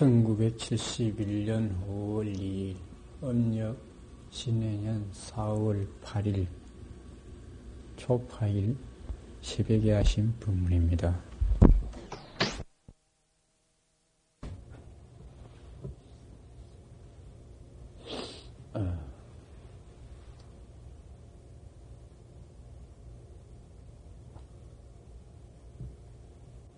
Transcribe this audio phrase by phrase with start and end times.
[0.00, 2.76] 1971년 5월 2일
[3.22, 3.76] 음력
[4.30, 6.46] 신해년 4월 8일
[7.96, 8.76] 초파일
[9.42, 11.20] 새벽에 하신 법문입니다.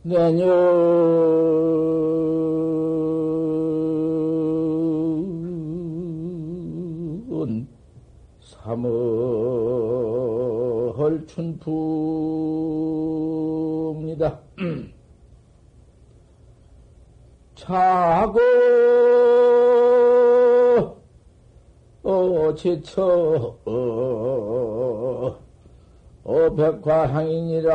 [0.04, 1.41] 내년
[11.32, 11.72] 춘풍입니다.
[17.54, 18.38] 자고
[22.02, 25.38] 어 제처 어,
[26.24, 27.72] 어 백화향이니라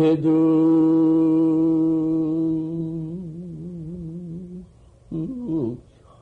[0.00, 0.30] 제도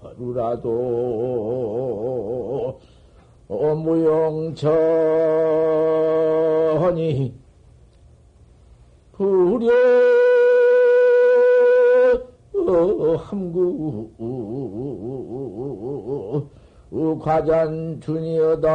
[0.03, 0.67] 하루라도
[3.47, 4.59] 어무용천이
[9.13, 9.69] 불여
[13.19, 14.11] 함구
[17.23, 18.69] 과잔 준이여다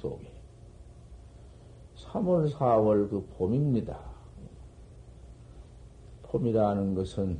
[0.00, 0.32] 속에
[1.96, 4.00] 3월, 4월 그 봄입니다.
[6.22, 7.38] 봄이라는 것은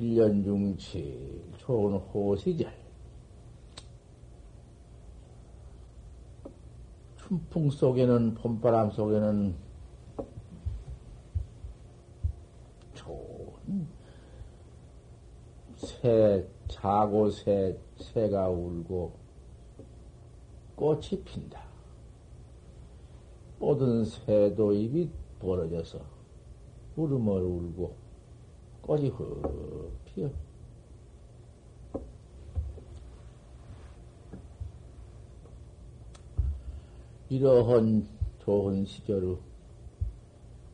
[0.00, 2.72] 1년 중 제일 좋은 호시절.
[7.16, 9.54] 춘풍 속에는, 봄바람 속에는
[12.94, 13.86] 좋은
[15.76, 19.21] 새, 자고 새, 새가 울고
[20.82, 21.62] 꽃이 핀다.
[23.60, 26.00] 모든 새도 입이 벌어져서
[26.96, 27.94] 울음을 울고
[28.80, 30.28] 꽃이 흙 피어.
[37.28, 38.08] 이러한
[38.40, 39.38] 좋은 시절의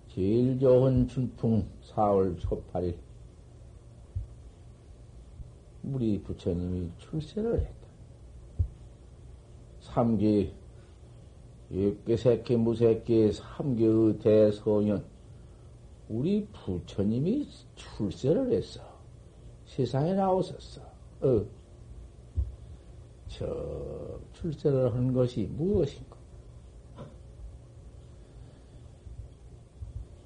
[0.09, 2.97] 제일 좋은 춘풍 4월 초 8일
[5.83, 7.78] 우리 부처님이 출세를 했다.
[9.93, 10.53] 삼기
[11.71, 15.05] 육개 새끼 무새끼 삼계의 대소년
[16.09, 18.81] 우리 부처님이 출세를 했어.
[19.67, 20.81] 세상에 나오셨어.
[21.21, 21.45] 어.
[23.29, 26.17] 저 출세를 한 것이 무엇인가?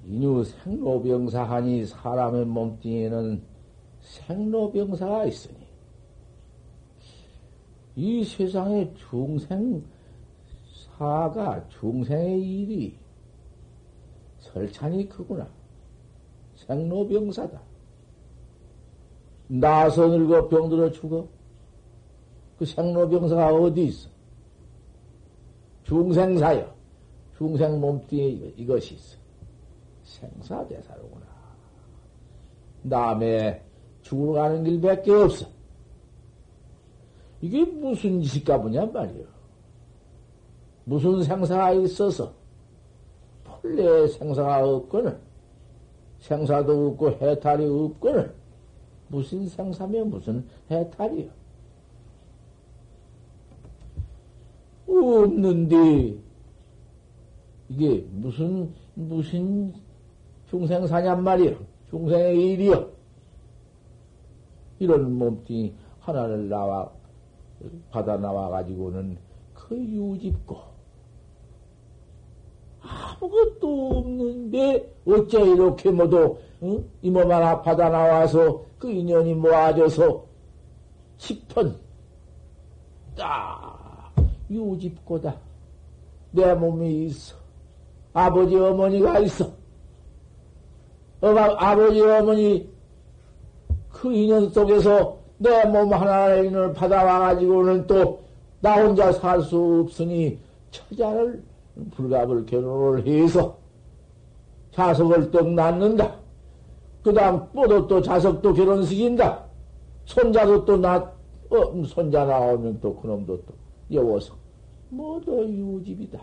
[0.07, 3.43] 인유 생로병사하니 사람의 몸뚱이에는
[4.01, 5.62] 생로병사가 있으니
[7.97, 9.83] 이 세상에 중생
[10.97, 12.97] 사가 중생의 일이
[14.39, 15.49] 설찬이 크구나.
[16.57, 17.61] 생로병사다.
[19.49, 21.27] 나서 늙어 병들어 죽어.
[22.59, 24.09] 그 생로병사가 어디 있어?
[25.85, 26.73] 중생사여.
[27.37, 29.17] 중생 몸뚱이에 이것이 있어.
[30.05, 31.27] 생사대사로구나.
[32.83, 33.63] 남의
[34.03, 35.47] 죽으러 가는 길밖에 없어.
[37.43, 39.25] 이게 무슨 짓가보냐 말이요.
[40.85, 42.33] 무슨 생사가 있어서
[43.45, 45.19] 본래 생사가 없거늘
[46.21, 48.33] 생사도 없고 해탈이 없거늘
[49.09, 51.29] 무슨 생사며 무슨 해탈이요.
[54.87, 56.17] 없는데
[57.69, 59.75] 이게 무슨 무슨
[60.49, 61.57] 중생사냔 말이요.
[61.91, 62.89] 중생의 일이요.
[64.79, 66.91] 이런 몸뚱이 하나를 나와
[67.91, 69.19] 받아 나와 가지고는
[69.55, 70.73] 그 유집고
[72.81, 76.85] 아무것도 없는데 어째 이렇게 모두 어?
[77.03, 80.25] 이몸 하나 받아 나와서 그 인연이 모아져서
[81.19, 81.77] 10톤
[83.17, 84.13] 딱
[84.51, 85.37] 유집고다.
[86.33, 87.37] 내 몸이 있어.
[88.13, 89.51] 아버지 어머니가 있어.
[91.21, 92.69] 어가, 아버지 어머니
[93.91, 98.23] 그 인연 속에서 내 몸 하나의 인연을 받아와가지고는 또
[98.63, 100.39] 나 혼자 살 수 없으니
[100.71, 101.43] 처자를
[101.97, 103.57] 불갑을 결혼을 해서
[104.73, 106.15] 자석을 떡 낳는다.
[107.03, 109.45] 그 다음 뽀도 또 자석도 결혼시킨다.
[110.05, 111.13] 손자도 또 낳,
[111.51, 113.53] 어, 손자 나오면 또 그놈도 또
[113.93, 114.35] 여워서
[114.91, 116.21] 모두 유집이다.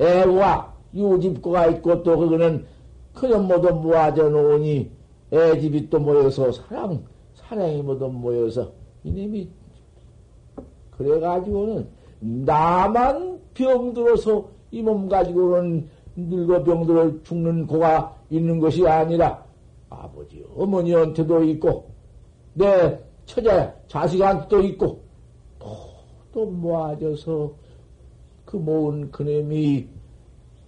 [0.00, 2.66] 애와 유집고가 있고 또 그거는
[3.14, 4.90] 그냥 모두 모아져 놓으니
[5.32, 7.04] 애집이 또 모여서 사랑,
[7.34, 8.72] 사랑이 모두 모여서
[9.04, 9.48] 이놈이
[10.92, 11.88] 그래가지고는
[12.20, 19.44] 나만 병들어서 이 몸 가지고는 늙어 병들어 죽는 고가 있는 것이 아니라
[19.88, 21.90] 아버지, 어머니한테도 있고
[22.54, 25.00] 내 처자, 자식한테도 있고
[25.58, 25.66] 또,
[26.32, 27.52] 또 모아져서
[28.44, 29.86] 그 모은 그놈이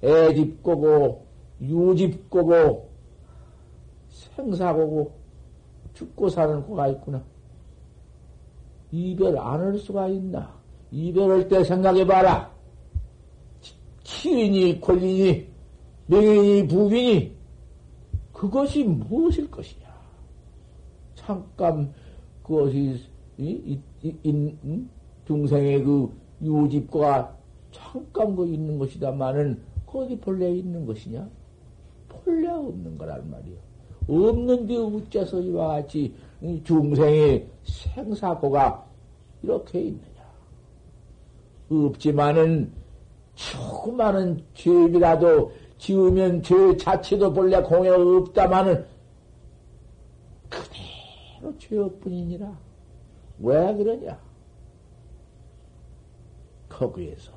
[0.03, 1.27] 애집 고고
[1.61, 2.90] 유집 고고
[4.11, 5.13] 생사고고
[5.95, 7.23] 죽고 사는 고가 있구나.
[8.93, 10.53] 이별 안 할 수가 있나?
[10.91, 12.51] 이별할 때 생각해봐라.
[14.03, 15.47] 치인이 권리니
[16.07, 17.37] 명인이 부인이
[18.33, 19.87] 그것이 무엇일 것이냐?
[21.15, 21.93] 잠깐
[22.43, 23.01] 그것이
[23.39, 24.85] 이, 이, 이,
[25.27, 26.13] 중생의 그
[26.43, 27.37] 유집과
[27.71, 31.29] 잠깐 그 있는 것이다마는 거기 본래 있는 것이냐?
[32.09, 33.70] 본래 없는 거란 말이요.
[34.11, 36.13] 없는데 어째서 이와 같이
[36.65, 38.85] 중생의 생사고가
[39.43, 40.11] 이렇게 있느냐?
[41.71, 42.73] 없지만은
[43.35, 48.85] 조그마한 죄비라도 지으면 죄 자체도 본래 공에 없다마는
[50.49, 52.59] 그대로 죄뿐이니라.
[53.39, 54.19] 왜 그러냐?
[56.69, 57.33] 거기에서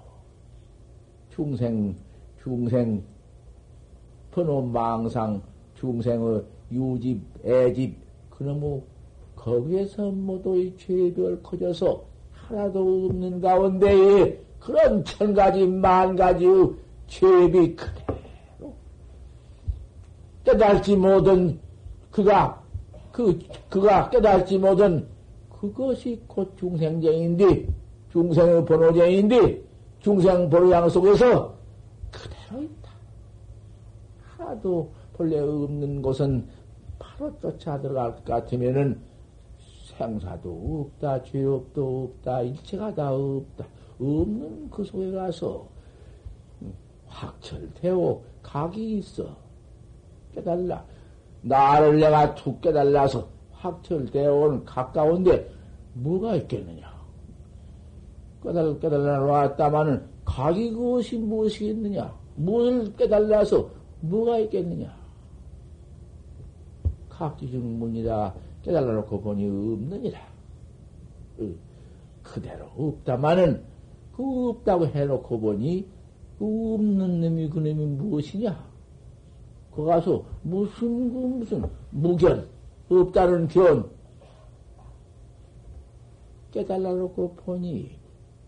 [1.29, 1.95] 중생,
[2.41, 3.03] 중생,
[4.31, 5.41] 번호 망상,
[5.75, 7.97] 중생의 유집, 애집,
[8.29, 8.81] 그놈의
[9.35, 16.71] 거기에서 모두 죄별 커져서 하나도 없는 가운데에 그런 천 가지, 만 가지의
[17.07, 18.73] 죄비 그대로
[20.43, 21.59] 깨달지 못한
[22.11, 22.61] 그가,
[23.11, 23.37] 그,
[23.69, 25.07] 그가 깨달지 못한
[25.49, 27.67] 그것이 곧 중생쟁인데,
[28.11, 29.61] 중생의 번호쟁인데,
[30.01, 31.55] 중생 번호양 속에서
[32.11, 32.91] 그대로 있다.
[34.37, 36.47] 하나도 본래 없는 곳은
[36.99, 38.99] 바로 쫓아 들어갈 것 같으면은
[39.97, 43.65] 생사도 없다, 죄업도 없다, 일체가 다 없다.
[43.99, 45.67] 없는 그 속에 가서
[47.07, 49.35] 확철되어 각이 있어.
[50.33, 50.83] 깨달라.
[51.41, 53.27] 나를 내가 툭 깨달라서
[54.31, 55.49] 온 가까운데
[55.93, 56.91] 뭐가 있겠느냐?
[58.41, 62.13] 깨달, 깨달라 놨다마는 각이 그것이 무엇이 있느냐?
[62.35, 63.69] 무엇을 깨달라서
[64.01, 65.02] 뭐가 있겠느냐?
[67.23, 70.19] 각지증문이라 깨달아 놓고 보니 없느니라.
[72.21, 73.63] 그대로 없다마는
[74.15, 75.87] 그 없다고 해놓고 보니
[76.37, 78.73] 그 없는 놈이 그 놈이 무엇이냐?
[79.73, 82.47] 그 가서 무슨 그 무슨 무견
[82.89, 83.89] 없다는 견
[86.51, 87.91] 깨달아 놓고 보니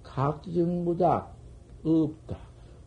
[0.03, 1.27] 각증보다
[1.83, 2.37] 없다.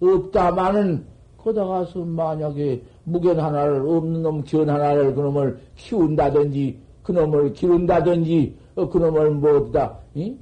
[0.01, 1.05] 없다마는
[1.39, 9.31] 거다 가서 만약에 무견 하나를 없는 놈 견 하나를 그놈을 키운다든지 그놈을 기른다든지 어, 그놈을
[9.33, 10.37] 뭐다 이?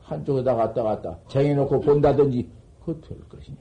[0.00, 2.48] 한쪽에다 갔다 갔다 쟁여놓고 본다든지
[2.84, 3.58] 그거 될 것이냐.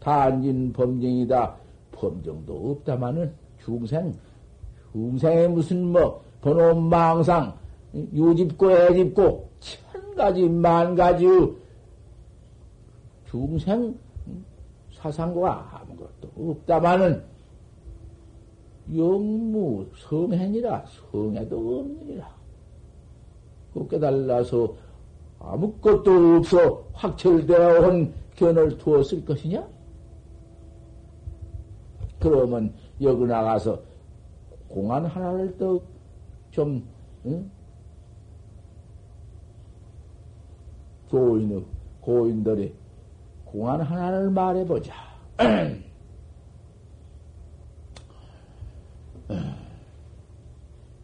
[0.00, 1.56] 단진 범정이다.
[1.92, 3.32] 범정도 없다마는
[3.62, 4.14] 중생,
[4.92, 7.54] 중생의 무슨 뭐, 번호 망상,
[7.94, 11.26] 유집고 애집고, 천 가지, 만 가지
[13.28, 13.98] 중생
[14.92, 15.85] 사상과 아무것도
[16.36, 17.22] 없다마는
[18.94, 22.36] 영무 성행이라 성에도 없느니라.
[23.74, 24.74] 그 깨달라서
[25.40, 29.66] 아무것도 없어 확철되어 온 견을 두었을 것이냐?
[32.20, 33.78] 그러면 여기 나가서
[34.68, 35.80] 공안 하나를 더
[36.50, 36.82] 좀,
[37.26, 37.50] 응?
[41.10, 41.64] 고인,
[42.00, 42.74] 고인들이
[43.44, 44.94] 공안 하나를 말해보자.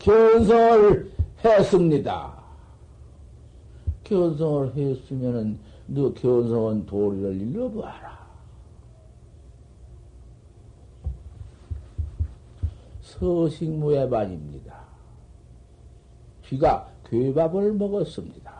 [0.02, 1.12] 견성을
[1.44, 2.32] 했습니다.
[4.02, 8.20] 견성을 했으면은 너 견성한 도리를 일러봐라.
[13.02, 14.82] 서식무의 반입니다.
[16.46, 18.52] 귀가 괴밥을 먹었습니다.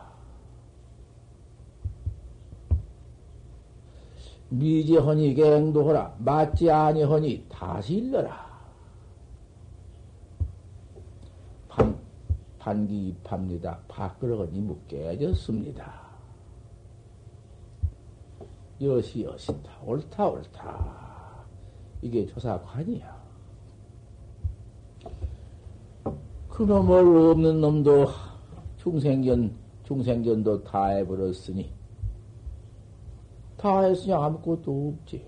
[4.49, 8.53] 미지허니 갱도하라 맞지 아니허니 다시 일러라.
[11.67, 11.97] 반,
[12.63, 13.77] 반기 입합니다.
[13.89, 16.01] 밥그릇이 묵깨졌습니다.
[18.79, 21.43] 여시 여신다 옳다 옳다
[22.01, 23.21] 이게 조사관이야.
[26.47, 28.07] 그놈을 없는 놈도
[28.77, 29.53] 중생견
[29.83, 31.69] 중생견도 다 해버렸으니
[33.57, 35.27] 다 했으니 아무것도 없지.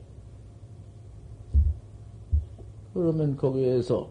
[2.93, 4.09] 그러면 거기에서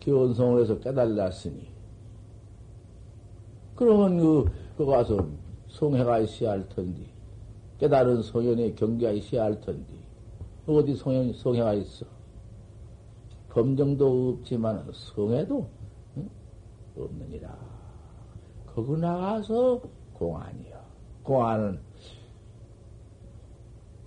[0.00, 1.77] 기원성을 해서 깨달았으니
[3.78, 5.24] 그러면 그, 그 가서
[5.68, 7.00] 성회가 있어야 할 텐데
[7.78, 9.94] 깨달은 성현의 경계가 있어야 할 텐데
[10.66, 12.04] 어디 성현, 성회가 있어?
[13.50, 15.70] 범정도 없지만 성회도
[16.16, 16.28] 응?
[16.96, 17.56] 없느니라.
[18.66, 19.80] 거기 나가서
[20.12, 20.76] 공안이요.
[21.22, 21.78] 공안은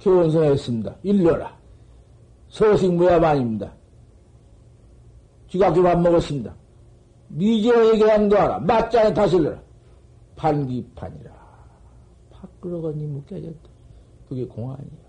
[0.02, 0.96] 교원성했습니다.
[1.04, 1.58] 일러라.
[2.50, 3.74] 서식 무야반입니다.
[5.48, 6.61] 쥐각기 밥 먹었습니다.
[7.34, 8.60] 미지의 계양도하라.
[8.60, 9.62] 맞짱에 다시 일러라.
[10.36, 11.32] 반기판이라.
[12.32, 13.70] 밥그러거니 묶여졌다.
[14.28, 15.02] 그게 공안이야.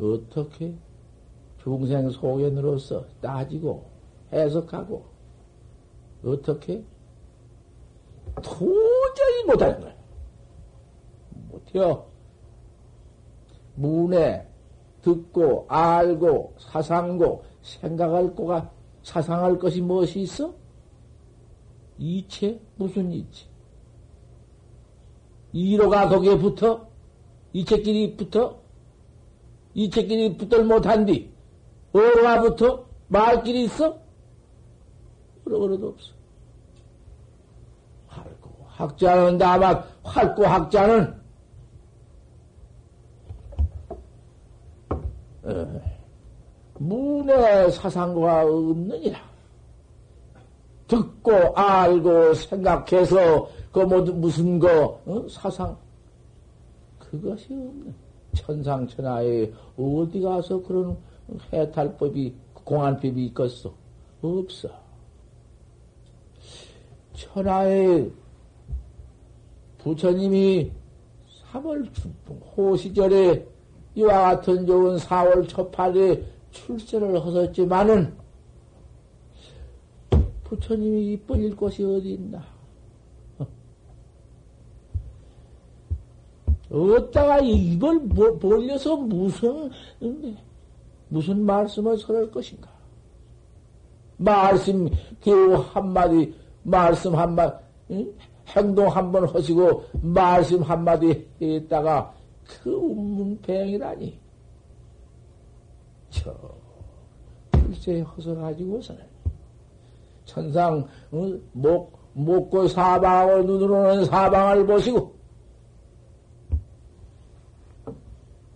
[0.00, 0.74] 어떻게
[1.62, 3.90] 중생 소견으로서 따지고
[4.32, 5.04] 해석하고
[6.24, 6.84] 어떻게
[8.42, 9.94] 도저히 못하는 거야.
[11.50, 12.06] 못해요.
[13.74, 14.48] 문에
[15.02, 18.70] 듣고 알고 사상고 생각할 거가
[19.02, 20.54] 사상할 것이 무엇이 있어?
[21.98, 23.46] 이체 무슨 이체?
[25.52, 26.88] 이로가 거기에 붙어
[27.52, 28.60] 이체끼리 붙어
[29.74, 31.32] 이체끼리 붙들 못한 뒤
[31.92, 33.98] 어로가 붙어 말끼리 있어?
[35.46, 36.12] 어로어로도 없어.
[38.06, 41.20] 활고 학자는 다만 활고 학자는
[46.82, 49.18] 문의 사상과 없느니라.
[50.88, 55.26] 듣고 알고 생각해서 그 모두 무슨 거 어?
[55.30, 55.76] 사상
[56.98, 57.94] 그것이 없는
[58.34, 60.96] 천상천하에 어디 가서 그런
[61.52, 63.72] 해탈법이 공안법이 있겠어?
[64.20, 64.68] 없어.
[67.14, 68.10] 천하에
[69.78, 70.70] 부처님이
[71.52, 71.88] 3월
[72.56, 73.46] 호시절에
[73.94, 78.14] 이와 같은 좋은 4월 초팔에 출세를 하셨지만은
[80.44, 82.44] 부처님이 이뻐질 곳이 어디 있나?
[86.70, 89.70] 어디다가 이걸 벌려서 무슨
[91.08, 92.70] 무슨 말씀을 설할 것인가?
[94.18, 94.88] 말씀
[95.20, 97.56] 개우 한마디 말씀 한마디
[98.54, 102.14] 행동 한 번 하시고 말씀 한마디 했다가
[102.62, 104.21] 그 운문뱅이라니.
[106.12, 106.34] 저,
[107.50, 109.02] 글쎄 허서가지고서는
[110.26, 115.14] 천상, 어, 목, 먹고 사방을 눈으로는 사방을 보시고,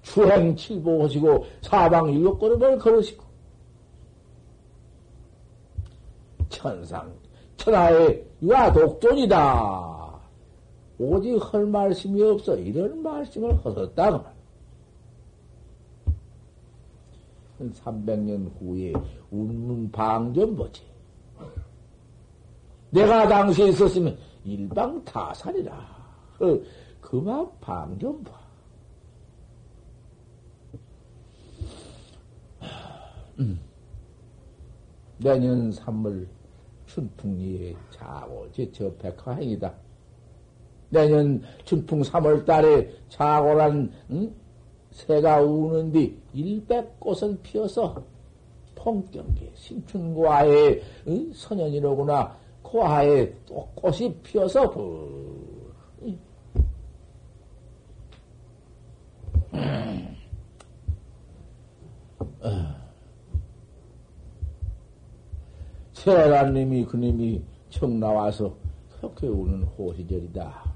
[0.02, 3.24] 주행 칠보하시고, 사방 일곱 걸음을 걸으시고,
[6.50, 7.12] 천상,
[7.56, 9.96] 천하의 유아 독존이다.
[10.98, 12.56] 오직 할 말씀이 없어.
[12.56, 14.35] 이런 말씀을 하셨다.
[17.58, 18.92] 그 300년 후에
[19.30, 20.82] 운문 방전 보지.
[22.90, 25.96] 내가 당시에 있었으면 일방 타산이라.
[26.38, 26.66] 그,
[27.00, 28.46] 그만 방전 봐.
[33.38, 33.60] 음.
[35.18, 36.26] 내년 3월
[36.86, 39.74] 춘풍리에 자고 제처 백화행이다.
[40.90, 44.34] 내년 춘풍 3월 달에 자고란 응?
[44.96, 48.02] 새가 우는 뒤 일백 꽃은 피어서
[48.74, 51.30] 통경계 신춘고하에 응?
[51.34, 55.70] 선연이로구나 고하에 또 꽃이 피어서 부...
[59.52, 60.16] 음.
[65.92, 68.56] 세라님이 그님이 청 나와서
[68.96, 70.75] 그렇게 우는 호시절이다.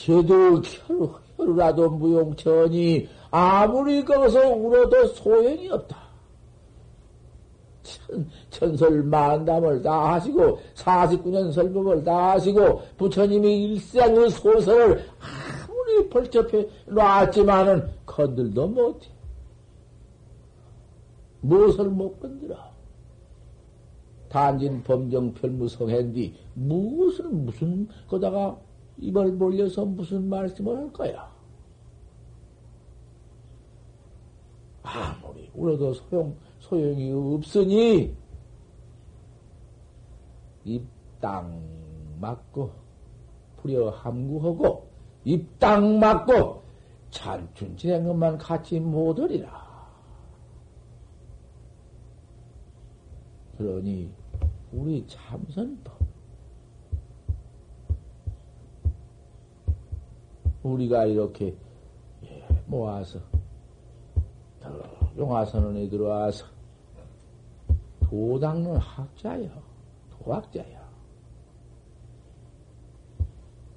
[0.00, 5.96] 저도 혈, 혈라도 무용천이 아무리 거기서 울어도 소용이 없다.
[7.82, 17.86] 천, 천설 만담을 다 하시고, 49년 설법을 다 하시고, 부처님이 일생의 소설을 아무리 벌접해 놨지만은
[18.06, 19.08] 건들도 못해.
[21.42, 22.56] 무엇을 못 건드려?
[24.30, 28.56] 단진 범정 별무성했디 무슨 무슨 거다가
[29.00, 31.30] 입을 몰려서 무슨 말씀을 할 거야?
[34.82, 38.14] 아무리 울어도 소용 소용이 없으니
[40.64, 41.60] 입 땅
[42.18, 42.70] 맞고
[43.58, 44.88] 불여 함구하고
[45.24, 46.62] 입 땅 맞고
[47.10, 49.68] 찬춘 지낸 것만 같이 못하리라.
[53.58, 54.10] 그러니
[54.72, 55.99] 우리 참선법
[60.62, 61.56] 우리가 이렇게
[62.24, 63.18] 예, 모아서
[65.16, 66.46] 용화선언에 들어와서
[68.00, 69.50] 도닦는 학자요
[70.10, 70.80] 도학자야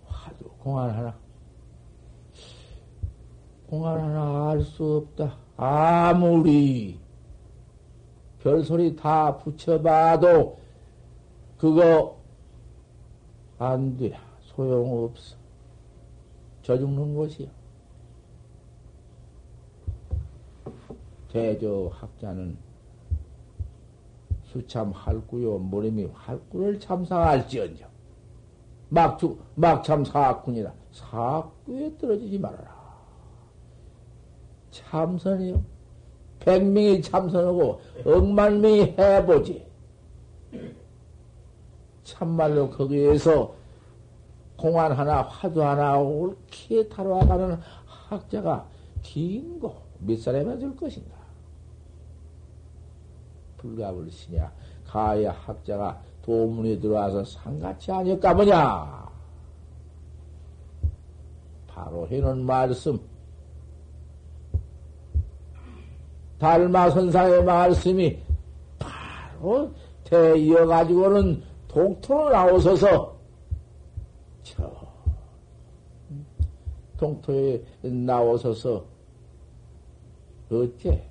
[0.05, 1.17] 화두 공안 하나
[3.67, 6.99] 공안 하나 알 수 없다 아무리
[8.41, 10.59] 별소리 다 붙여봐도
[11.57, 12.17] 그거
[13.57, 14.13] 안 돼.
[14.41, 15.37] 소용없어.
[16.63, 17.47] 저 죽는 것이야.
[21.29, 22.57] 대저 학자는
[24.43, 27.89] 수참 할구요 모림이 할구를 참사할지언정
[28.89, 32.71] 막주 막참 사악군이라 사악구에 떨어지지 말아라.
[34.71, 35.63] 참선이요.
[36.39, 39.65] 백명이 참선하고 억만 명이 해보지.
[42.03, 43.55] 참말로 거기에서
[44.63, 48.65] 공안 하나, 화두 하나 옳게 다뤄가는 학자가
[49.01, 51.13] 긴고 몇 사람이 될 것인가?
[53.57, 54.53] 불가불시냐?
[54.87, 59.09] 가야 학자가 도문에 들어와서 상같이 아닐까 뭐냐?
[61.67, 62.97] 바로 해놓은 말씀.
[66.39, 68.17] 달마선상의 말씀이
[68.79, 69.73] 바로
[70.05, 73.12] 대이어가지고는 동토로 나오셔서
[74.43, 74.71] 저
[76.97, 78.83] 동토에 나오셔서
[80.51, 81.03] 어째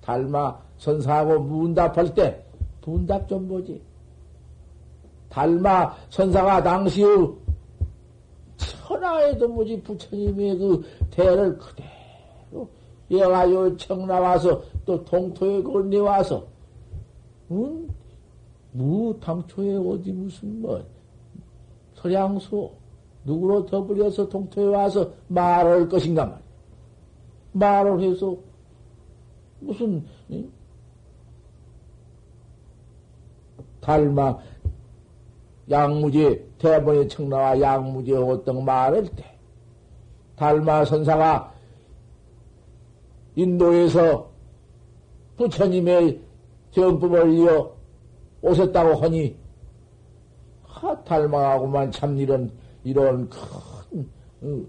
[0.00, 2.44] 달마 선사하고 문답할 때
[2.84, 3.80] 문답 좀 보지.
[5.28, 7.06] 달마 선사가 당시의
[8.56, 12.68] 천하에도 무지 부처님의 그 대를 그대로
[13.10, 16.44] 얘가 요 청 나와서 또 동토에 건네와서
[17.52, 17.88] 응?
[18.72, 20.84] 무 당초에 어디 무슨 뭐
[21.94, 22.70] 서량수
[23.24, 26.40] 누구로 더불여서 동토에 와서 말할 것인가 말이야.
[27.52, 28.36] 말을 해서
[29.60, 30.50] 무슨 응?
[33.80, 34.38] 달마
[35.70, 39.24] 양무지 대본에 청나와 양무지 어떤 말할 때
[40.36, 41.52] 달마 선사가
[43.36, 44.30] 인도에서
[45.36, 46.20] 부처님의
[46.72, 47.74] 정법을 이어
[48.42, 49.36] 오셨다고 하니,
[50.64, 52.50] 하, 닮아하고만 참 이런,
[52.84, 54.08] 이런 큰,
[54.42, 54.64] 어,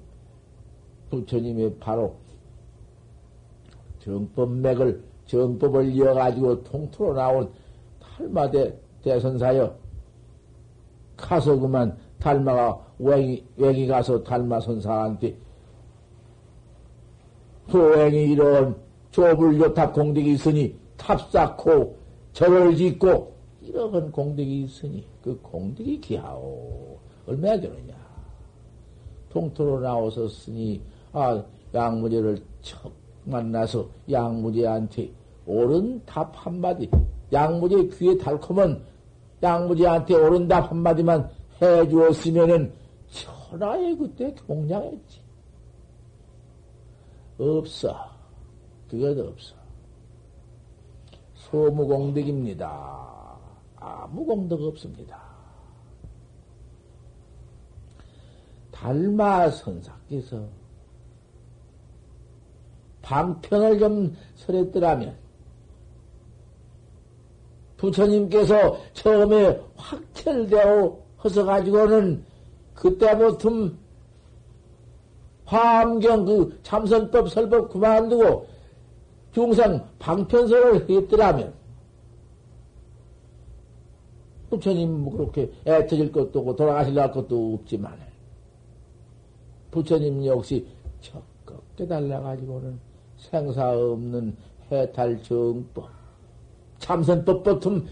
[1.10, 2.16] 부처님의 바로
[4.00, 7.52] 정법맥을, 정법을 이어가지고 통틀어 나온
[8.00, 9.76] 탈마대 대선사여,
[11.16, 15.36] 가서 그만 달마가 웽이, 웽이 가서 달마 선사한테
[17.70, 18.76] 소행이 이런
[19.12, 21.98] 조불 요탑 공덕이 있으니 탑 쌓고
[22.34, 26.98] 절을 짓고 이런 공덕이 있으니 그 공덕이 기하오.
[27.28, 28.01] 얼마나 되느냐
[29.32, 29.80] 통토로
[30.28, 30.82] 쓰니
[31.14, 32.92] 아 양무제를 척
[33.24, 35.12] 만나서 양무제한테
[35.46, 36.90] 옳은 답 한마디
[37.32, 38.84] 양무제 귀에 달콤한
[39.42, 41.30] 양무제한테 옳은 답 한마디만
[41.62, 42.74] 해주었으면은
[43.10, 45.22] 천하에 그때 경량했지
[47.38, 48.12] 없어.
[48.90, 49.56] 그것 없어.
[51.34, 53.38] 소무공덕입니다.
[53.78, 55.31] 아무 공덕 없습니다.
[58.82, 60.44] 달마 선사께서
[63.04, 65.16] 방편을 좀 설했더라면
[67.78, 72.26] 부처님께서 처음에 확철되어 허서 가지고는
[72.74, 73.70] 그때부터
[75.46, 78.48] 화엄경 그 참선법 설법 그만두고
[79.32, 81.54] 중생 방편설을 했더라면
[84.50, 88.11] 부처님 뭐 그렇게 애터질 것도 없고 돌아가실라 것도 없지만
[89.72, 90.66] 부처님 역시
[91.00, 92.80] 적극 깨달아가지고는
[93.18, 94.36] 생사 없는
[94.72, 95.90] 해탈 정법
[96.80, 97.86] 참선법 보통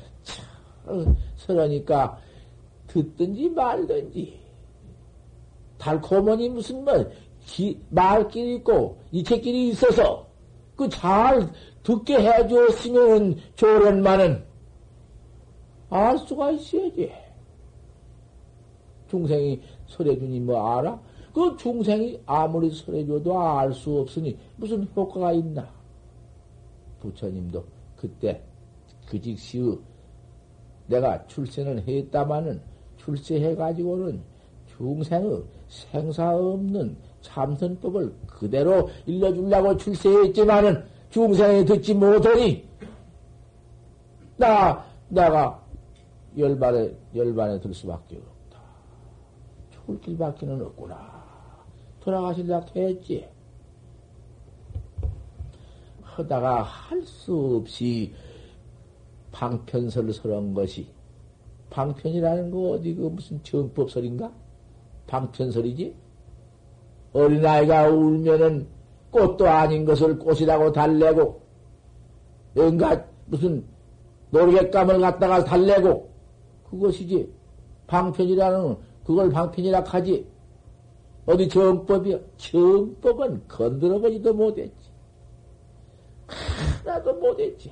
[1.37, 2.19] 서러니까
[2.87, 4.39] 듣든지 말든지
[5.77, 6.93] 달콤하니 무슨 뭐
[7.45, 10.27] 기, 말길이 있고 이체길이 있어서
[10.75, 11.51] 그 잘
[11.83, 14.43] 듣게 해주었으면 좋은만은
[15.89, 17.11] 알 수가 있어야지.
[19.09, 20.99] 중생이 설해주니 뭐 알아?
[21.39, 25.65] 그 중생이 아무리 설해줘도 알 수 없으니 무슨 효과가 있나?
[26.99, 27.63] 부처님도
[27.95, 28.43] 그때
[29.07, 29.79] 그 즉시의
[30.87, 32.59] 내가 출세는 했다마는
[32.97, 34.21] 출세해가지고는
[34.67, 42.67] 중생의 생사 없는 참선법을 그대로 일러주려고 출세했지만은 중생이 듣지 못하니
[44.35, 45.63] 나 내가
[46.37, 48.59] 열반에 열반에 들 수밖에 없다.
[49.71, 51.18] 죽을 길밖에는 없구나.
[51.99, 53.27] 돌아가실라 했지.
[56.01, 58.13] 하다가 할 수 없이
[59.31, 60.87] 방편설을 설한 것이
[61.69, 64.31] 방편이라는 거 어디 그 무슨 정법설인가?
[65.07, 65.95] 방편설이지?
[67.13, 68.67] 어린아이가 울면은
[69.11, 71.41] 꽃도 아닌 것을 꽃이라고 달래고,
[72.53, 73.63] 뭔가 무슨
[74.31, 76.09] 노르객감을 갖다가 달래고,
[76.69, 77.31] 그것이지.
[77.87, 80.27] 방편이라는, 그걸 방편이라 하지.
[81.29, 82.17] 어디 정법이야?
[82.37, 84.89] 정법은 건드려보지도 못했지.
[86.83, 87.71] 하나도 못했지.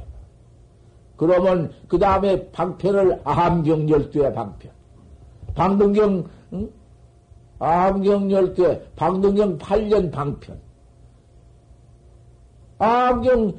[1.15, 4.72] 그러면 그 다음에 방편을 암경 열두의 방편.
[5.56, 6.72] 방등경, 응?
[7.58, 10.62] 암경 열두에 방등경 8년 방편.
[12.78, 13.54] 암경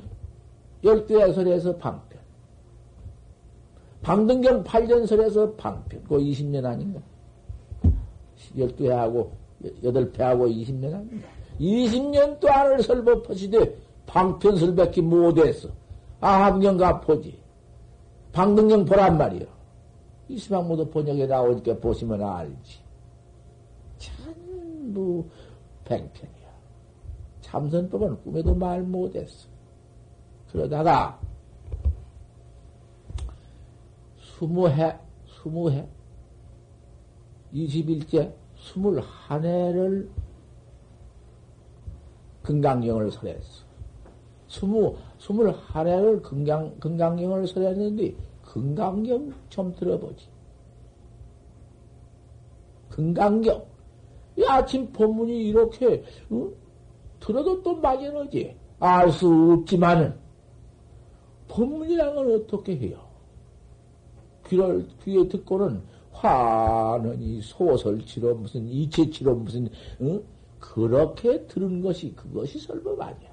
[0.85, 2.21] 열두에설에서 방편.
[4.03, 6.05] 방등경 8년 설에서 방편.
[6.05, 7.01] 그 20년 아닌가?
[8.55, 9.31] 12회하고,
[9.63, 11.29] 8회하고 20년 아닌가?
[11.61, 15.69] 20년 동안을 설법하시되 방편설밖에 못했어.
[16.21, 17.39] 암경가 포지.
[18.33, 19.47] 방등경 보란 말이요.
[20.29, 22.79] 이스방모도 번역에 나오니까 보시면 알지.
[23.99, 25.27] 전부
[25.85, 26.49] 팽편이야.
[27.41, 29.49] 참선법은 꿈에도 말 못했어.
[30.53, 31.19] 그러다가
[34.39, 35.87] 스무 해, 스무 해,
[37.53, 40.11] 21째, 스물한 해를
[42.43, 43.65] 금강경을 설했어.
[44.49, 50.27] 스무, 스물 한 해를 금강, 금강경을 설했는데, 금강경 좀 들어보지.
[52.89, 53.67] 금강경.
[54.39, 56.49] 이 아침 본문이 이렇게, 어?
[57.21, 58.57] 들어도 또 막연하지.
[58.81, 60.15] 알 수 없지만은,
[61.49, 62.99] 본문이란 건 어떻게 해요?
[64.47, 65.83] 귀를, 귀에 듣고는
[66.19, 69.69] 화는 이 소설치로 무슨 이체치로 무슨,
[70.01, 70.21] 어?
[70.59, 73.31] 그렇게 들은 것이 그것이 설법 아니야.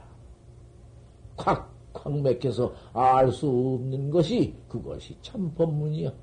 [1.36, 6.14] 콱, 콱 맥혀서 알 수 없는 것이 그것이 참 법문이야.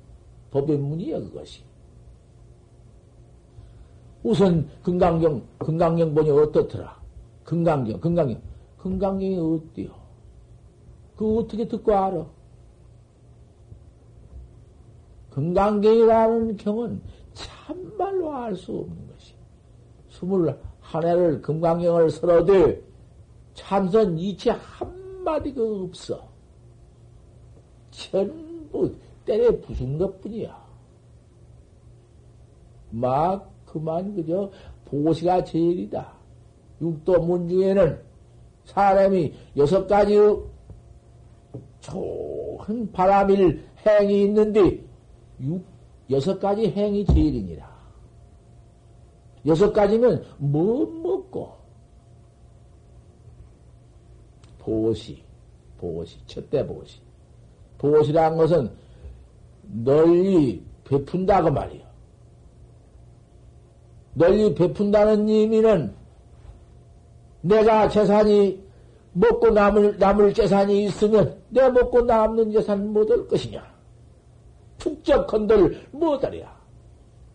[0.51, 1.63] 법의 문이야, 그것이.
[4.23, 7.01] 우선 금강경, 금강경 보니 어떻더라?
[7.43, 8.41] 금강경, 금강경.
[8.77, 9.91] 금강경이 어때요?
[11.17, 12.25] 그 어떻게 듣고 알아?
[15.33, 17.01] 금강경이라는 경은
[17.33, 19.33] 참말로 알 수 없는 것이.
[20.09, 22.75] 스물 한 해를 금강경을 설어도
[23.55, 26.27] 참선 이체 한마디가 없어.
[27.89, 30.63] 전부 때려 부순 것 뿐이야.
[32.91, 34.51] 막 그만 그저
[34.85, 36.13] 보시가 제일이다.
[36.79, 37.99] 육도문 중에는
[38.65, 40.15] 사람이 여섯 가지
[41.79, 44.92] 좋은 바람일 행이 있는데
[45.41, 45.63] 육,
[46.09, 47.73] 여섯 가지 행이 제일이니라.
[49.45, 51.53] 여섯 가지면 뭐 먹고
[54.59, 55.21] 보시,
[55.77, 56.99] 보시, 첫대 보시.
[57.77, 58.71] 보시란 것은
[59.63, 61.83] 널리 베푼다 그 말이요.
[64.13, 65.93] 널리 베푼다는 의미는
[67.41, 68.63] 내가 재산이
[69.11, 73.72] 먹고 남을, 남을 재산이 있으면 내가 먹고 남는 재산 못할 것이냐?
[74.83, 76.53] 축적컨들 못하랴.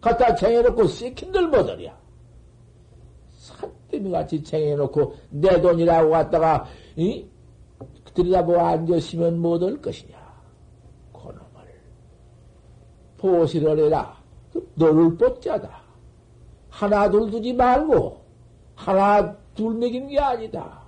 [0.00, 1.96] 갖다 쟁여놓고 씻킨들 못하랴.
[3.32, 7.26] 산더미 같이 쟁여놓고 내 돈이라고 갖다가, 이?
[8.12, 10.18] 들여다보고 앉으시면 못할 것이냐.
[11.12, 11.40] 그놈을
[13.16, 14.16] 보시를 해라.
[14.52, 15.80] 그 너를 뽑자다.
[16.68, 18.20] 하나 둘 두지 말고,
[18.74, 20.82] 하나 둘 먹인 게 아니다.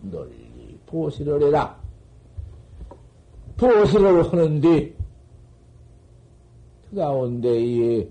[0.00, 1.78] 널리 보시를 해라.
[3.56, 4.99] 보시를 하는데, 그
[6.94, 8.08] 가운데 이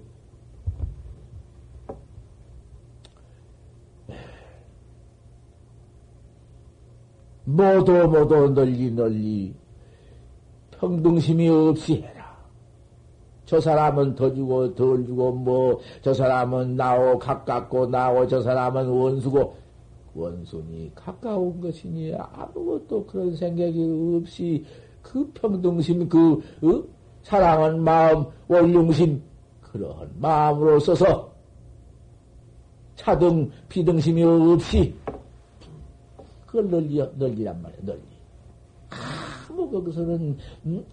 [7.45, 9.53] 모두 모두 널리 널리
[10.71, 12.37] 평등심이 없이 해라.
[13.45, 19.55] 저 사람은 더 주고 덜 주고 뭐 저 사람은 나오 가깝고 나오 저 사람은 원수고
[20.13, 24.63] 원순이 가까운 것이니 아무것도 그런 생각이 없이
[25.01, 26.98] 그 평등심, 그 어?
[27.23, 29.21] 사랑한 마음, 원룡심
[29.61, 31.31] 그러한 마음으로 써서
[32.95, 34.95] 차등 비등심이 없이
[36.45, 38.01] 그걸 널리 널리란 말이야 널리.
[38.89, 40.85] 아무 거기서는 음?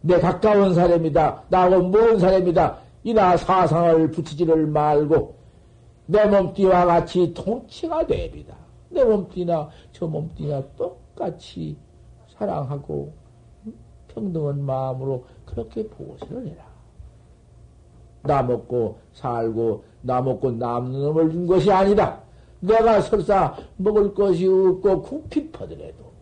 [0.00, 1.44] 내 가까운 사람이다.
[1.48, 2.78] 나하고 먼 사람이다.
[3.02, 5.34] 이나 사상을 붙이지를 말고
[6.06, 8.56] 내 몸띠와 같이 통치가 됩니다.
[8.90, 11.76] 내 몸띠나 저 몸띠나 똑같이
[12.38, 13.12] 사랑하고
[14.14, 16.64] 평등한 마음으로 그렇게 보시를 해라.
[18.22, 22.20] 나 먹고 살고 나 먹고 남는 놈을 준 것이 아니다.
[22.60, 26.12] 내가 설사 먹을 것이 없고 굽히 퍼더라도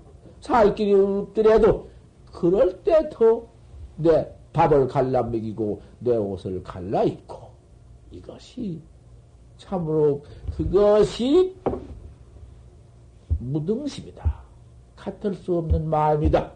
[0.40, 1.88] 살 길이 없더라도
[2.32, 3.52] 그럴 때 더
[3.96, 7.36] 내 밥을 갈라 먹이고 내 옷을 갈라 입고
[8.10, 8.80] 이것이
[9.56, 10.22] 참으로
[10.56, 11.56] 그것이
[13.38, 14.42] 무등심이다.
[14.96, 16.52] 같을 수 없는 마음이다.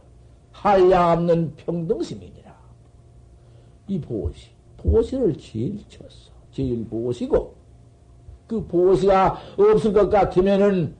[0.62, 2.54] 한량 없는 평등심이니라.
[3.88, 6.32] 이 보시, 보시를 제일 쳤어.
[6.50, 7.54] 제일 보시고,
[8.46, 10.94] 그 보시가 없을 것 같으면은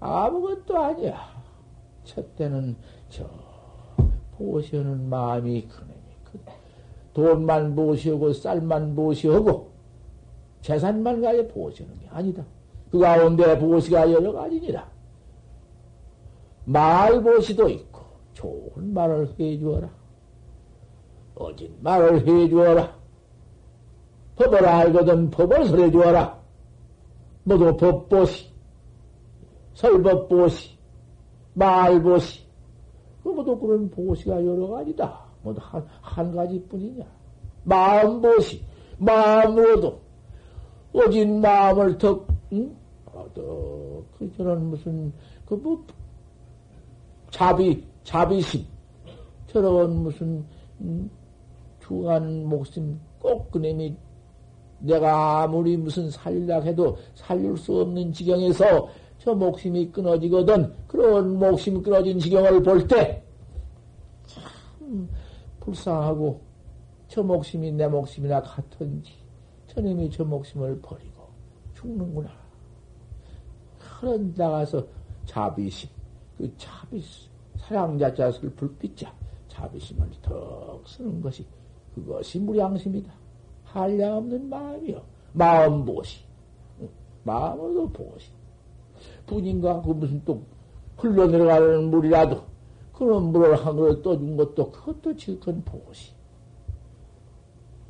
[0.00, 1.34] 아무것도 아니야.
[2.04, 2.76] 첫 때는
[3.08, 3.28] 저
[4.36, 5.94] 보시는 마음이 크네.
[7.14, 9.70] 돈만 보시고 쌀만 보시고
[10.62, 12.44] 재산만 가져 보시는 게 아니다.
[12.90, 14.90] 그 가운데 보시가 여러 가지니라.
[16.64, 17.93] 말 보시도 있고
[18.34, 19.88] 좋은 말을 해 주어라.
[21.34, 22.94] 어진 말을 해 주어라.
[24.36, 26.42] 법을 알거든 법을 설해 주어라.
[27.44, 28.50] 모두 법보시,
[29.74, 30.76] 설법보시,
[31.54, 32.44] 말보시,
[33.22, 35.20] 그것도 그런 보시가 여러 가지다.
[35.42, 37.04] 모두 한, 한 가지 뿐이냐.
[37.64, 38.62] 마음보시,
[38.98, 40.00] 마음으로도,
[40.94, 42.76] 어진 마음을 더, 응?
[43.06, 43.26] 어,
[44.18, 45.12] 그, 저런 무슨,
[45.46, 45.84] 그 뭐,
[47.30, 48.64] 자비, 자비심,
[49.46, 50.44] 저런 무슨,
[50.80, 51.10] 음,
[51.80, 53.96] 중한 목숨 꼭 그놈이
[54.78, 58.88] 내가 아무리 무슨 살리려 해도 살릴 수 없는 지경에서
[59.18, 60.72] 저 목숨이 끊어지거든.
[60.86, 63.22] 그런 목숨이 끊어진 지경을 볼 때,
[64.26, 65.08] 참,
[65.60, 66.40] 불쌍하고,
[67.08, 69.12] 저 목숨이 내 목숨이나 같은지,
[69.68, 71.22] 저놈이 저 목숨을 버리고
[71.74, 72.30] 죽는구나.
[73.78, 74.84] 그런 나가서
[75.24, 75.88] 자비심,
[76.36, 77.33] 그 자비심,
[77.66, 79.12] 사랑자자 슬플 빛자,
[79.48, 81.46] 자비심을 턱 쓰는 것이,
[81.94, 83.12] 그것이 무량심이다.
[83.64, 85.02] 한량 없는 마음이요.
[85.32, 86.24] 마음 보시.
[87.22, 88.30] 마음으로도 보시.
[89.26, 90.42] 분인가 그 무슨 또
[90.98, 92.42] 흘러내려가는 물이라도
[92.92, 96.12] 그런 물을 한 그릇 떠준 것도 그것도 지극한 보시.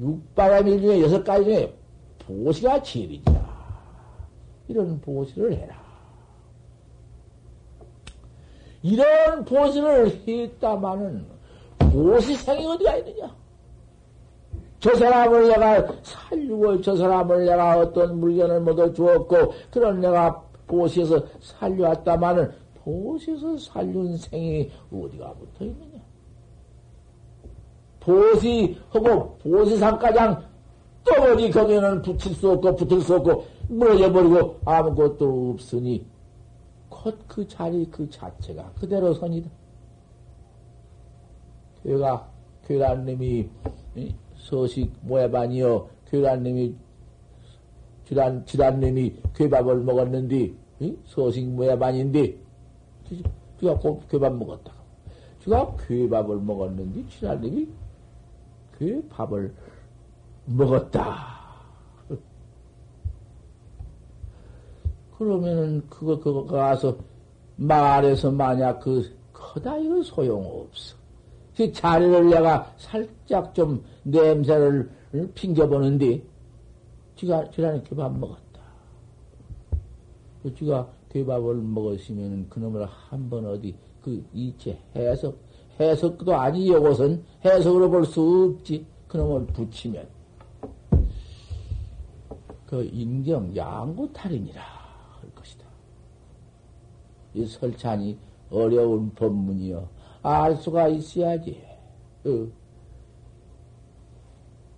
[0.01, 1.77] 육바람일 중에 여섯 가지 중에
[2.21, 3.45] 보시가 제일이다.
[4.69, 5.84] 이런 보시를 해라.
[8.85, 11.25] 이런 보시를 했다마는
[11.79, 13.35] 보시생이 어디가 있느냐?
[14.79, 22.53] 저 사람을 내가 살리고 저 사람을 내가 어떤 물건을 모두 주었고 그런 내가 보시에서 살려왔다마는
[22.85, 26.01] 보시에서 살륜 생이 어디가 붙어 있느냐?
[28.01, 30.45] 보시하고 보시상가장
[31.05, 36.05] 또 어디 거기는 붙일 수 없고 붙을 수 없고 무너져 버리고 아무것도 없으니
[37.05, 39.51] 곧그 자리 그 자체가 그대로 선이다.
[41.85, 42.31] 교가
[42.67, 43.51] 교단님이
[44.37, 46.75] 서식 모야반이여 교단님이
[48.07, 50.97] 지란, 지란님이 괴밥을 먹었는데, 응?
[51.05, 52.39] 서식 모야반인데,
[53.61, 53.79] 쥐가
[54.11, 54.73] 괴밥 먹었다.
[55.43, 57.69] 쥐가 괴밥을 먹었는데, 지란님이
[58.79, 59.55] 괴밥을
[60.47, 61.34] 먹었다.
[65.25, 66.97] 그러면은, 그거, 그거 가서,
[67.57, 70.97] 말해서 만약 그, 커다 이거 소용없어.
[71.57, 74.91] 그 자리를 내가 살짝 좀 냄새를
[75.35, 76.23] 핑겨보는데,
[77.17, 78.61] 지가 지난해 개밥 먹었다.
[80.57, 85.39] 지가 개밥을 먹었으면 그놈을 한 번 어디 그 이체 해석
[85.81, 88.85] 해석도 아니 요것은 해석으로 볼 수 없지.
[89.09, 90.07] 그놈을 붙이면
[92.67, 94.84] 그 인경 양구탈이니라.
[97.35, 98.19] 이 설찬이
[98.51, 99.89] 어려운 법문이여
[100.23, 101.61] 알 수가 있어야지.
[102.25, 102.47] 어.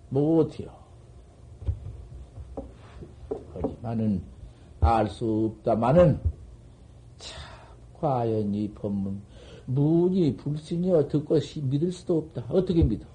[0.09, 0.71] 못해요.
[3.53, 4.21] 하지만은
[4.79, 6.19] 알 수 없다마는
[7.17, 7.41] 참
[7.93, 9.21] 과연 이 법문
[9.65, 12.45] 문이 불신이여 듣고 믿을 수도 없다.
[12.49, 13.05] 어떻게 믿어?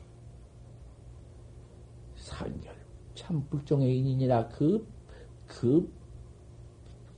[2.16, 2.74] 산결
[3.14, 4.87] 참 불종의 인이니라 그,
[5.46, 5.90] 그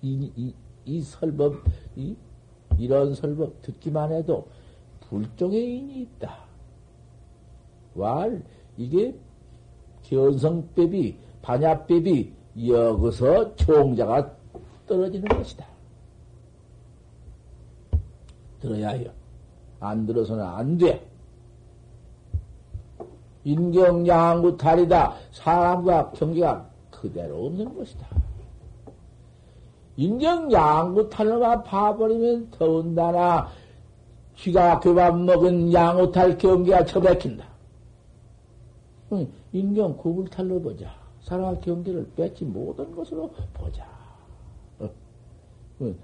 [0.03, 1.65] 이, 이, 이 설법,
[1.97, 2.17] 이,
[2.79, 4.49] 이런 설법 듣기만 해도
[5.01, 6.39] 불종의 인이 있다.
[7.95, 8.43] 왈,
[8.77, 9.15] 이게
[10.03, 12.33] 견성법이, 반야법이
[12.67, 14.35] 여기서 종자가
[14.87, 15.67] 떨어지는 것이다.
[18.61, 19.11] 들어야 해요.
[19.81, 21.07] 안 들어서는 안 돼.
[23.45, 25.17] 인경양구 탈이다.
[25.33, 28.24] 사람과 경계가 그대로 없는 것이다.
[29.97, 33.49] 인경 양구탈로만 봐버리면 더운다나
[34.37, 37.55] 쥐가 교밥 먹은 양호탈 경계가 처박힌다.
[39.53, 40.93] 인경 구불탈로 보자.
[41.21, 43.87] 사랑할 경계를 뺏지 못한 것으로 보자.
[44.81, 44.91] 어.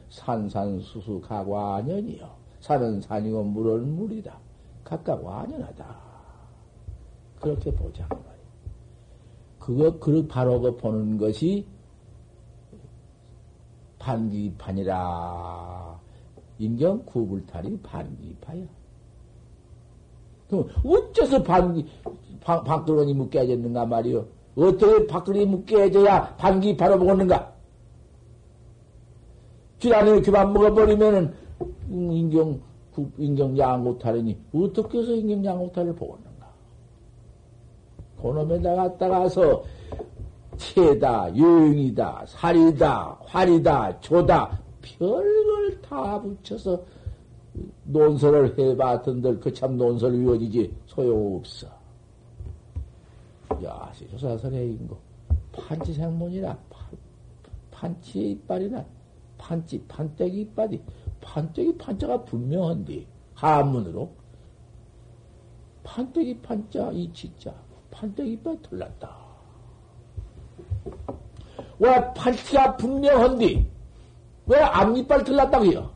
[0.09, 2.29] 산산수수 각와년이요.
[2.61, 4.39] 산은 산이고 물은 물이다.
[4.85, 5.97] 각각 완연하다.
[7.41, 8.09] 그렇게 보자.
[9.59, 11.67] 그거, 그, 바로 그 보는 것이
[14.01, 16.01] 반기판이라.
[16.59, 18.65] 인경 구불탈이 반기파야.
[20.49, 21.87] 그럼 어째서 반기,
[22.41, 24.27] 방, 밖으로니 묶여졌는가 말이요.
[24.57, 27.53] 어떻게 밖으로니 묶여져야 반기파로 먹었는가?
[29.79, 31.33] 쥐라니 그만 먹어버리면은,
[31.91, 32.61] 음, 인경,
[33.17, 36.47] 인경 양호탈이니, 어떻게 해서 인경 양호탈을 보았는가?
[38.21, 39.63] 그놈에다 갖다가서,
[40.61, 46.85] 체다, 유용이다, 살이다, 활이다, 조다, 별걸 다 붙여서
[47.85, 51.67] 논설을 해봤던들 그 참 논설 이어지지 소용없어.
[53.65, 54.99] 야, 조사설의 인고
[55.53, 56.57] 판치생문이라
[57.71, 58.85] 판치의 이빨이나
[59.39, 60.81] 판치 판때기 이빨이
[61.23, 64.11] 판때기 판자가 분명한데 한문으로
[65.83, 67.53] 판때기 판자 이 진짜
[67.91, 69.20] 판때기 이빨 털났다.
[71.79, 73.67] 왜 판치가 분명한데
[74.47, 75.91] 왜 앞니빨 틀렸다고요?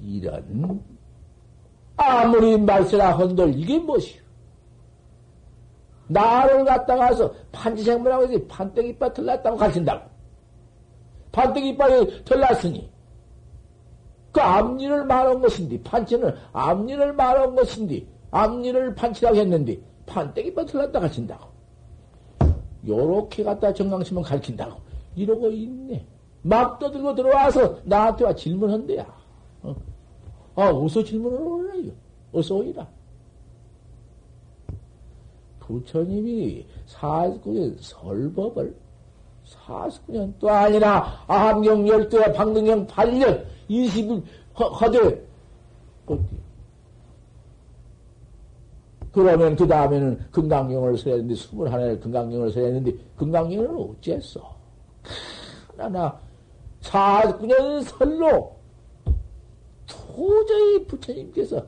[0.00, 0.82] 이런
[1.96, 4.26] 아무리 말세라 헌들 이게 무엇이요?
[6.08, 10.08] 나를 갖다가서 판지생물하고 이제 판때기빨 틀렸다고 가르친다고.
[11.32, 12.90] 판때기빨이 틀렸으니
[14.32, 21.55] 그 앞니를 말한 것인데 판치는 앞니를 말한 것인데 앞니를 판치라고 했는데 판때기빨 틀렸다 가르친다고.
[22.86, 24.80] 요렇게 갖다 정강심을 가르친다고.
[25.14, 26.04] 이러고 있네.
[26.42, 29.06] 막 떠들고 들어와서 나한테 와 질문한대야.
[29.62, 29.76] 어.
[30.54, 31.92] 아, 어서 질문을 오라, 이거.
[32.32, 32.86] 어서 오이라.
[35.66, 38.74] 부처님이 49년 설법을
[39.44, 44.22] 49년 또 아니라 아함경 12회 방등경 8년 20일
[44.54, 45.20] 허대
[46.06, 46.22] 어디
[49.16, 54.54] 그러면 그 다음에는 금강경을 써야 했는데 21일 금강경을 써야 했는데 금강경을 어찌했어?
[55.78, 56.20] 하나
[56.82, 58.56] 49년 설로
[59.86, 61.64] 도저히 부처님께서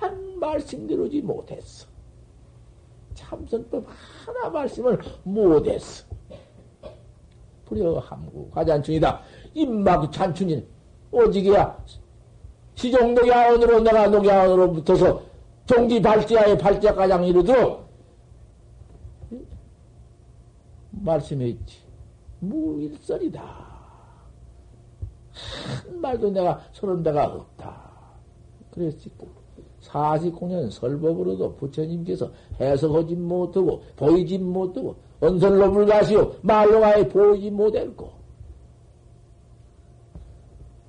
[0.00, 1.86] 한 말씀대로지 못했어.
[3.14, 3.86] 참선법
[4.26, 6.04] 하나 말씀을 못했어.
[7.64, 9.22] 불여함구 과잔춘이다.
[9.54, 10.66] 임막 잔춘인
[11.10, 11.82] 오직이야.
[12.74, 15.29] 시종독야원으로 내가 녹야원으로 붙어서
[15.70, 17.88] 종지 발지하에 발자가장 이르도록
[20.90, 21.78] 말씀했지.
[22.40, 23.40] 무일설이다.
[25.84, 27.88] 한 말도 내가 서른 배가 없다.
[28.72, 29.26] 그랬을까.
[29.82, 32.30] 49년 설법으로도 부처님께서
[32.60, 38.10] 해석하지 못하고, 보이지 못하고, 언설로 불가시오, 말로 아예 보이지 못했고.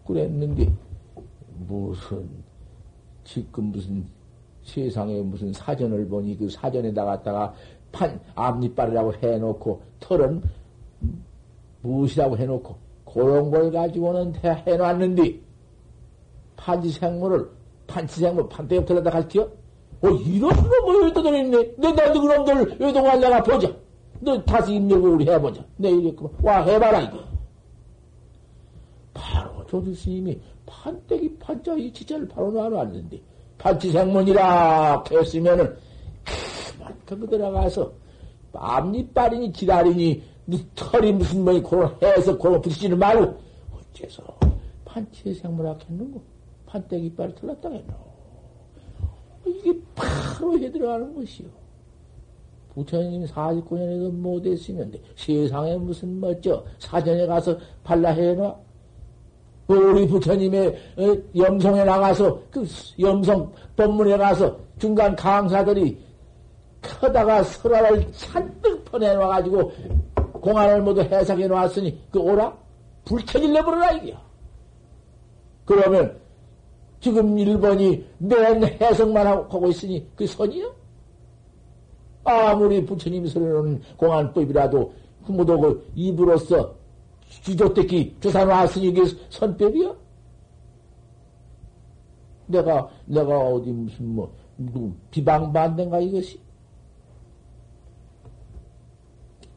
[0.08, 0.74] 그랬는데,
[1.68, 2.28] 무슨,
[3.24, 4.06] 지금 무슨
[4.72, 7.54] 세상에 무슨 사전을 보니 그 사전에다 갖다가
[7.92, 10.42] 판, 앞니빨이라고 해놓고, 털은
[11.82, 15.40] 무엇이라고 해놓고, 그런 걸 가지고는 해놨는데,
[16.56, 17.50] 판지생물을,
[17.88, 19.42] 판치생물, 판대엽 들여다 갈지요?
[20.04, 21.76] 어, 이런 거뭐 여기다 들어있네.
[21.78, 23.72] 너, 너도 그놈들 외동안 내가 보자.
[24.22, 25.64] 너 다시 입력을 우리 해보자.
[25.78, 26.34] 내일 이랬구만.
[26.42, 27.20] 와, 해봐라, 이거.
[29.14, 33.22] 바로 조주 스님이 판때기 판자 이 지자를 바로 놔놨는데,
[33.62, 35.78] 판치생문이라 했으면은,
[36.74, 37.92] 그만큼 들어가서,
[38.54, 40.24] 앞니빨이니 지랄이니,
[40.76, 43.38] 털이 무슨 뭐니 그런 해서 그런 붙이지는 말고
[43.72, 44.24] 어째서
[44.86, 46.22] 판치의 생물학 했는고?
[46.66, 47.94] 판때기 이빨을 틀렸다 했노?
[49.46, 51.48] 이게 바로 해 들어가는 것이요.
[52.74, 58.56] 부처님 49년에도 못했으면 세상에 무슨 멋져 사전에 가서 발라 해놔
[59.78, 60.68] 우리 부처님의
[60.98, 62.66] 어, 염성에 나가서 그
[63.00, 65.98] 염성 법문에 가서 중간 강사들이
[66.82, 69.72] 커다가 설화를 잔뜩 퍼내놔가지고
[70.34, 72.56] 공안을 모두 해석해 놓았으니 그 오라?
[73.06, 74.16] 불켜질려 버려라, 이게.
[75.66, 76.20] 그러면
[77.00, 80.74] 지금 일본이 맨 해석만 하고 있으니 그 선이요?
[82.24, 84.94] 아무리 부처님이 설해놓은 공안법이라도
[85.26, 86.76] 부모도 그 입으로서
[87.44, 89.96] 기조대기 조사놨으니 이게 선법이요?
[92.48, 94.36] 내가, 내가 어디 무슨 뭐,
[95.10, 96.40] 비방받는가 이것이?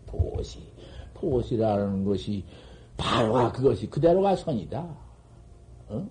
[0.07, 0.61] 보시,
[1.14, 2.45] 보시라는 것이
[2.97, 4.87] 바로가 그것이 그대로가 선이다.
[5.89, 6.09] 어?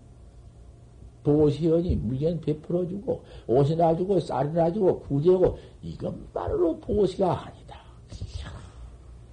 [1.24, 7.80] 보시연이 물건 베풀어주고 옷이나 주고 쌀이나 주고 구제고 이건 바로 보시가 아니다.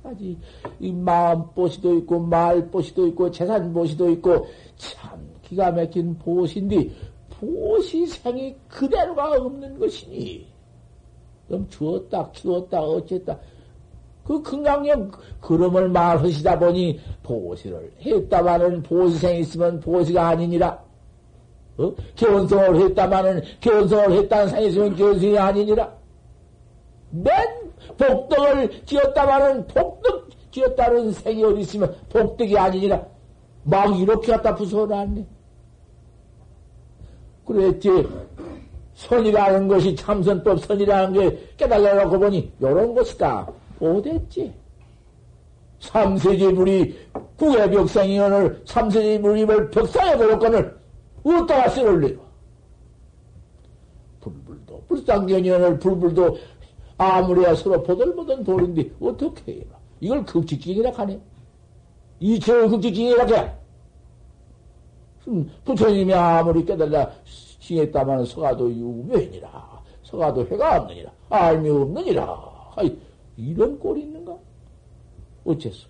[0.03, 0.39] 아직
[0.79, 4.47] 이 마음 보시도 있고 말 보시도 있고 재산 보시도 있고
[4.77, 6.91] 참 기가 막힌 보시인데
[7.31, 10.47] 보시생이 그대로가 없는 것이니.
[11.49, 13.39] 그럼 주었다 키웠다 어쨌다.
[14.25, 20.83] 그 금강령 그름을 말하시다 보니 보시를 했다마는 보시생이 있으면 보시가 아니니라.
[21.79, 21.93] 어?
[22.15, 25.93] 개원성을 했다마는 개원성을 했다는 생이 있으면 개원성이 아니니라.
[27.11, 27.60] 맨
[28.01, 33.05] 복덕을 지었다마는 복덕 지었다는 생이 어디 있으면 복덕이 아니니라
[33.65, 35.25] 막 이렇게 갖다 부숴놨네
[37.47, 38.09] 그랬지.
[38.95, 43.49] 선이라는 것이 참선법 선이라는 게 깨달아놓고 보니 요런 것이다.
[43.81, 44.53] 오됐지.
[45.81, 46.99] 삼세지 물이
[47.37, 50.77] 국의 벽상이 오늘 삼세지 뭘 벽상에 들었거늘
[51.25, 52.17] 어디다가 쓸을 내려.
[54.21, 56.39] 불불도 불상견이 오늘 불불도
[57.01, 59.63] 아무리야 서로 보들보들 돌인데 어떻게 해요?
[60.01, 61.19] 이걸 극직징이라 하네.
[62.21, 63.55] 이체를 극직징이라 해.
[65.65, 67.11] 부처님이 아무리 깨달라
[67.61, 72.97] 징했다만 서가도 유명이라 서가도 해가 없느니라 알미 없느니라 아이,
[73.37, 74.37] 이런 꼴이 있는가?
[75.45, 75.87] 어째서?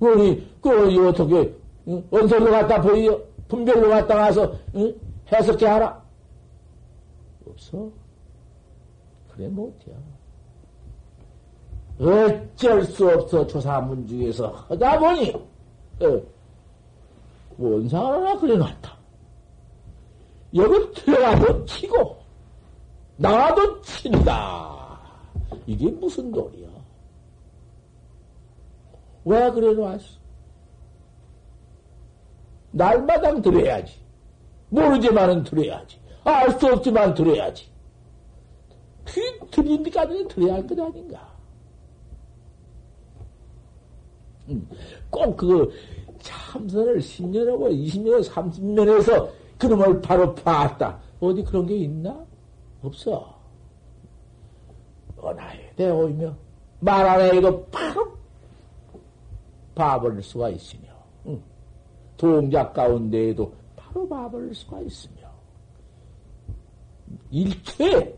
[0.00, 1.54] 그러니 그러니 어떻게
[1.88, 2.04] 응?
[2.10, 3.20] 원설로 갖다 보이요?
[3.48, 4.94] 분별로 갖다 가서 응?
[5.32, 6.02] 해석해 하라?
[7.48, 7.90] 없어.
[9.36, 9.92] 그래 못해.
[11.98, 16.22] 어쩔 수 없어 조사문 중에서 하다 보니 어,
[17.58, 18.96] 원상을 하나 그려놨다.
[20.54, 22.16] 여기 들어가도 치고,
[23.16, 24.98] 나가도 친다.
[25.66, 26.68] 이게 무슨 도리야?
[29.24, 30.04] 왜 그래 놨어?
[32.70, 33.98] 날마당 들어야지.
[34.68, 35.98] 모르지만은 들어야지.
[36.24, 37.68] 알 수 없지만 들어야지.
[39.06, 41.34] 그 들린데까지는 들어야 할 것 아닌가?
[44.48, 44.68] 음,
[45.10, 45.72] 꼭그
[46.20, 49.28] 참선을 10년하고 20년, 30년 해서
[49.58, 50.98] 그놈을 바로 봤다.
[51.20, 52.24] 어디 그런 게 있나?
[52.82, 53.34] 없어.
[55.16, 56.36] 언하에 대오이며
[56.80, 58.16] 말 안에 이거 바로
[59.74, 60.82] 봐버릴 수가 있으며
[61.26, 61.42] 응.
[62.16, 65.26] 동작 가운데에도 바로 봐버릴 수가 있으며
[67.30, 68.16] 일초에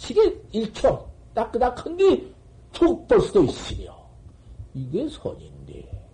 [0.00, 3.94] 시계 일초 따끄닥한 게툭 볼 수도 있으며
[4.72, 6.06] 이게 선인데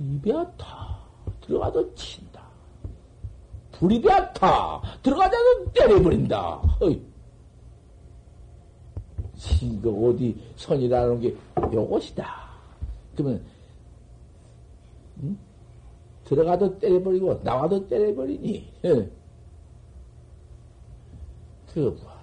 [0.00, 0.98] 이베아타
[1.42, 2.42] 들어가도 친다.
[3.72, 6.78] 불이 베아타 들어가자도 때려버린다.
[6.80, 7.02] 어이.
[9.62, 11.36] 이거 어디 선이라는 게
[11.70, 12.24] 요것이다.
[13.14, 13.44] 그러면
[15.22, 15.38] 응?
[16.24, 19.10] 들어가도 때려버리고 나와도 때려버리니 예.
[21.74, 22.14] 그 뭐,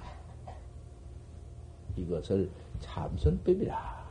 [1.97, 2.49] 이것을
[2.79, 4.01] 참선법이라.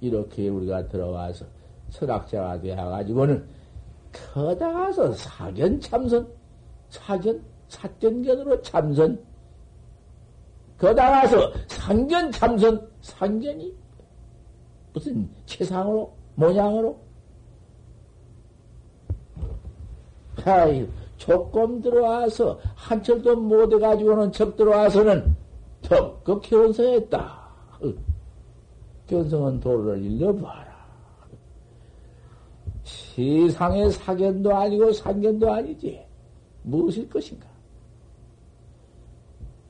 [0.00, 1.46] 이렇게 우리가 들어와서
[1.90, 3.46] 철학자가 되어가지고는
[4.12, 6.26] 커다가서 사견 참선,
[6.90, 9.24] 사견, 사견견으로 참선,
[10.76, 13.72] 거다가서 상견 참선, 상견이
[14.92, 17.00] 무슨 체상으로, 모양으로?
[20.44, 20.88] 아이,
[21.22, 25.36] 조금 들어와서 한철도 못 해가지고는 척 들어와서는
[25.82, 27.42] 덕극 결혼성했다.
[29.06, 30.72] 견성은 도를 일러봐라.
[32.82, 36.04] 세상의 사견도 아니고 상견도 아니지.
[36.64, 37.46] 무엇일 것인가?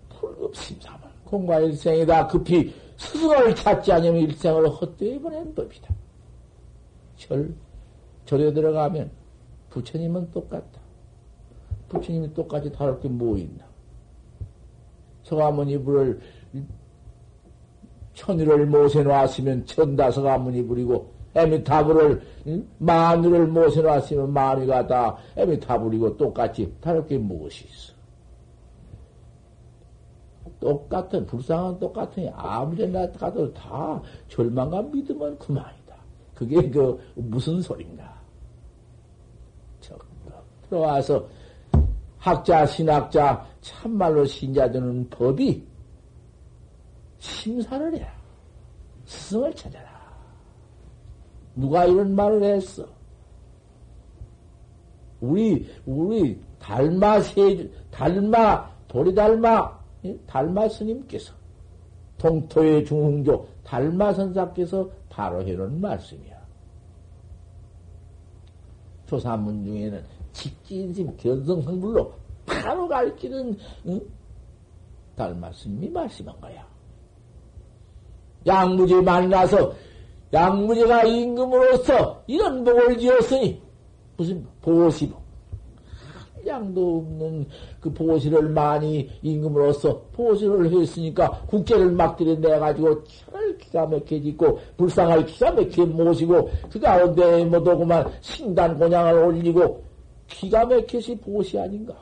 [0.08, 2.28] 불급심사만 공과 일생이다.
[2.28, 5.94] 급히 스승을 찾지 않으면 일생을 헛되이 보낸 법이다.
[7.16, 7.54] 절,
[8.24, 9.10] 절에 들어가면
[9.68, 10.81] 부처님은 똑같다.
[11.92, 13.64] 부처님이 똑같이 다를 게뭐 있나?
[15.24, 16.20] 서가모니 불을
[18.14, 18.66] 천일을
[20.22, 22.22] 가문이 부리고 에미타불을
[23.46, 27.92] 못해 놨으면 마누가 다 에미타불이고 똑같이 다를 게 무엇이 있어?
[30.60, 35.96] 똑같은, 불쌍한 똑같으니 아무 데나 가도 다 절망과 믿으면 그만이다.
[36.34, 38.12] 그게 그 무슨 소린가.
[40.72, 41.26] 들어와서
[42.22, 45.66] 학자, 신학자, 참말로 신자되는 법이
[47.18, 48.12] 심사를 해라.
[49.04, 49.90] 스승을 찾아라.
[51.56, 52.86] 누가 이런 말을 했어?
[55.20, 59.76] 우리, 우리, 달마 세, 달마, 도리달마,
[60.24, 61.34] 달마 스님께서,
[62.18, 66.40] 동토의 중흥조, 달마 선사께서 바로 해놓은 말씀이야.
[69.06, 72.12] 조사문 중에는 직진심, 견성성불로
[72.46, 73.56] 바로 가르치는,
[73.86, 74.00] 응?
[75.16, 76.66] 달마 스님이 말씀한 거야.
[78.46, 79.72] 양무지 만나서
[80.32, 83.60] 양무지가 임금으로서 이런 복을 지었으니
[84.16, 85.22] 무슨 보시복
[86.44, 87.46] 양도 없는
[87.80, 95.24] 그 보시를 많이 임금으로서 보시를 했으니까 국제를 막 들여 내가지고 차를 기가 막히게 짓고 불쌍하게
[95.26, 99.84] 기가 막히게 모시고 그 가운데 뭐더구만 신단 공양을 올리고
[100.26, 101.94] 기가 막히시 보시 아닌가.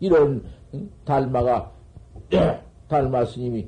[0.00, 0.44] 이런
[1.04, 1.72] 달마가
[2.88, 3.66] 달마 스님이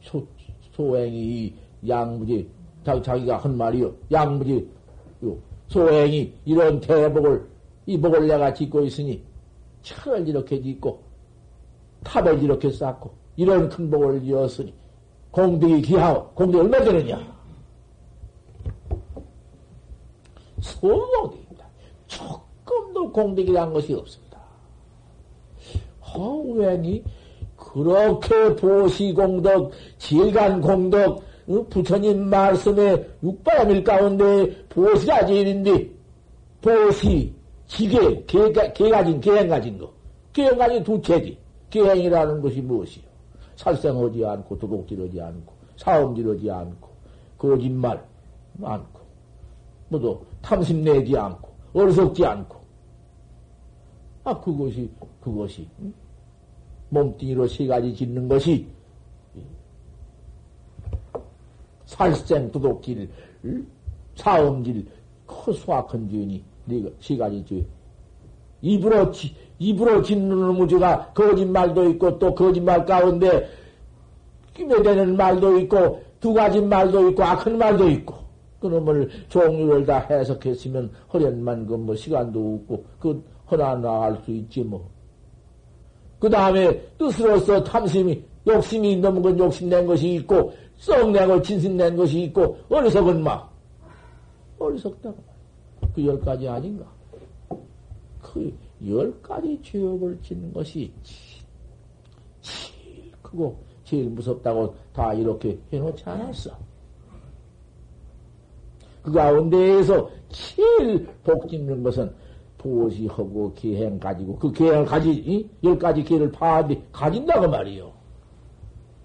[0.00, 0.26] 소,
[0.72, 1.54] 소행이
[1.86, 2.48] 양무지
[2.84, 3.94] 자기가 한 말이요.
[4.10, 4.68] 양무지
[5.68, 7.46] 소행이 이런 대복을
[7.86, 9.22] 이 복을 내가 짓고 있으니
[9.82, 11.00] 철을 이렇게 짓고
[12.04, 14.74] 탑을 이렇게 쌓고 이런 큰 복을 지었으니
[15.30, 17.31] 공덕이 기하오 공덕이 얼마 되느냐
[20.62, 21.66] 소공덕입니다
[22.06, 24.40] 조금도 공덕이 란 것이 없습니다
[26.14, 27.04] 허우행이
[27.72, 35.88] 그렇게 보시공덕, 질간공덕, 어, 부처님 말씀에 육바람일 가운데 보시가 제일인데,
[36.60, 37.32] 보시,
[37.66, 39.90] 지계, 개, 개 가진, 계행 가진 거.
[40.32, 41.38] 계행 가진 두 체지.
[41.70, 43.04] 계행이라는 것이 무엇이요?
[43.56, 46.88] 살생하지 않고, 도둑질하지 않고, 사음질하지 않고,
[47.38, 48.04] 거짓말
[48.62, 49.00] 않고,
[49.92, 52.56] 뭐도 탐심내지 않고, 어리석지 않고.
[54.24, 54.90] 아, 그것이,
[55.20, 55.92] 그것이, 응?
[56.88, 58.66] 몸뚱이로 세 가지 짓는 것이
[61.86, 63.08] 살생 도둑질,
[64.16, 64.86] 사음질,
[65.26, 67.64] 커수악한 죄니 네가 세 가지 죄.
[68.60, 69.10] 입으로
[69.58, 73.48] 입으로 짓는 무지가 거짓말도 있고 또 거짓말 가운데
[74.54, 78.21] 끼매 되는 말도 있고 두 가지 말도 있고 악한 말도 있고
[78.62, 84.88] 그놈을 종류를 다 해석했으면 허련만 그 뭐 시간도 없고 그 허나 나갈 수 있지 뭐.
[86.20, 93.24] 그 다음에 뜻으로서 탐심이, 욕심이 넘은 건 욕심낸 것이 있고, 썩내고 진심낸 것이 있고, 어리석은
[93.24, 93.52] 막.
[94.58, 95.16] 어리석다고.
[95.94, 96.84] 그 열 가지 아닌가?
[98.22, 98.52] 그
[98.86, 100.92] 열 가지 죄업을 짓는 것이
[102.40, 106.56] 제일 크고, 제일 무섭다고 다 이렇게 해놓지 않았어.
[109.02, 112.14] 그 가운데에서 제일 복 짓는 것은
[112.58, 117.92] 보시하고 계행 가지고 그 계행을 가지 열 가지 계를 파는데 가진다고 말이요.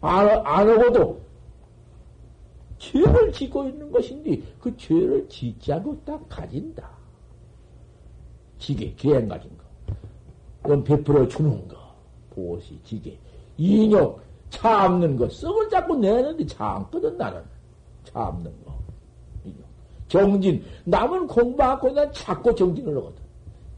[0.01, 1.19] 안, 안 하고도
[2.77, 6.87] 죄를 짓고 있는 것인데 그 죄를 짓지 않고 딱 가진다.
[8.59, 9.63] 지게 계행 가진 거.
[10.61, 11.75] 그건 베풀어 주는 거.
[12.29, 13.17] 보시 지게
[13.57, 14.21] 인욕
[14.51, 17.41] 참는 거 썩을 자꾸 내는데 참거든 나는
[18.03, 18.77] 참는 거.
[20.07, 23.27] 정진 남은 공부하고 난 자꾸 정진을 하거든.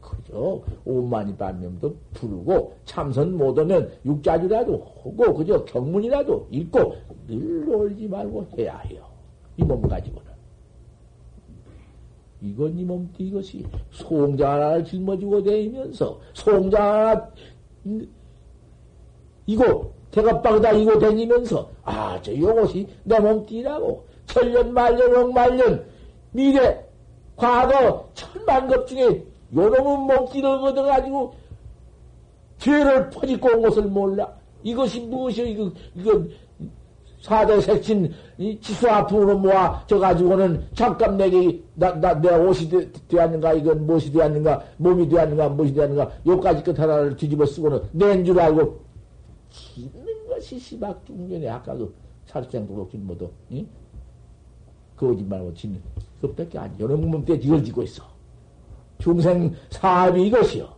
[0.00, 6.94] 그저 오만이 반면도 부르고 참선 못하면 육자주라도 하고 그저 경문이라도 읽고
[7.28, 9.04] 늘 놀지 말고 해야 해요.
[9.56, 10.30] 이 몸 가지고는.
[12.42, 17.28] 이건 이 몸띠 이것이 송장 하나를 짊어지고 다니면서 송장 하나
[19.46, 25.84] 이거 대가빵다 이거 다니면서 아 저 요것이 내 몸띠라고 천년 말년 억말년
[26.32, 26.84] 미래
[27.36, 29.24] 과거 천만급 중에
[29.54, 31.34] 요놈은 먹지를 얻어가지고
[32.58, 34.28] 죄를 퍼짓고 온 것을 몰라.
[34.62, 35.46] 이것이 무엇이요?
[35.46, 36.22] 이거, 이거,
[37.22, 38.12] 사대 색친,
[38.60, 44.62] 지수 아픔으로 모아, 져가지고는 잠깐 내게, 나, 나, 내 옷이 되, 되었는가, 이건 무엇이 되었는가,
[44.76, 48.80] 몸이 되었는가, 무엇이 되었는가, 요까지 끝 하나를 뒤집어 쓰고는 낸 줄 알고,
[49.50, 51.94] 짓는 것이 시박 중년에 아까 그
[52.26, 53.66] 살생 도둑질 모두, 응?
[54.96, 55.80] 거짓말하고 짓는,
[56.20, 58.04] 그것밖에 안, 요놈 몸때 이걸 짓고 있어.
[58.98, 60.68] 중생 사업이 이것이요.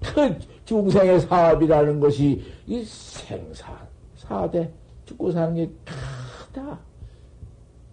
[0.00, 3.76] 그 중생의 사업이라는 것이 이 생사,
[4.16, 4.70] 사대,
[5.04, 6.78] 죽고 사는 게 크다.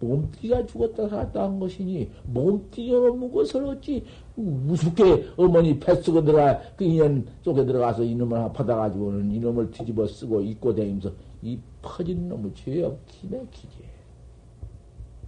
[0.00, 4.04] 몸띠가 죽었다 살았다 한 것이니 몸띠가 무엇을 어찌
[4.36, 11.10] 우습게 어머니 뱃속에 들어가 그 인연 속에 들어가서 이놈을 받아가지고는 이놈을 뒤집어 쓰고 입고 다니면서
[11.42, 13.85] 이 퍼진 놈의 죄업 기맥히지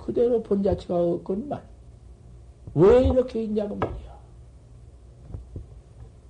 [0.08, 1.60] 그대로 본 자체가 없건만
[2.74, 4.18] 왜 이렇게 있냐고 말이야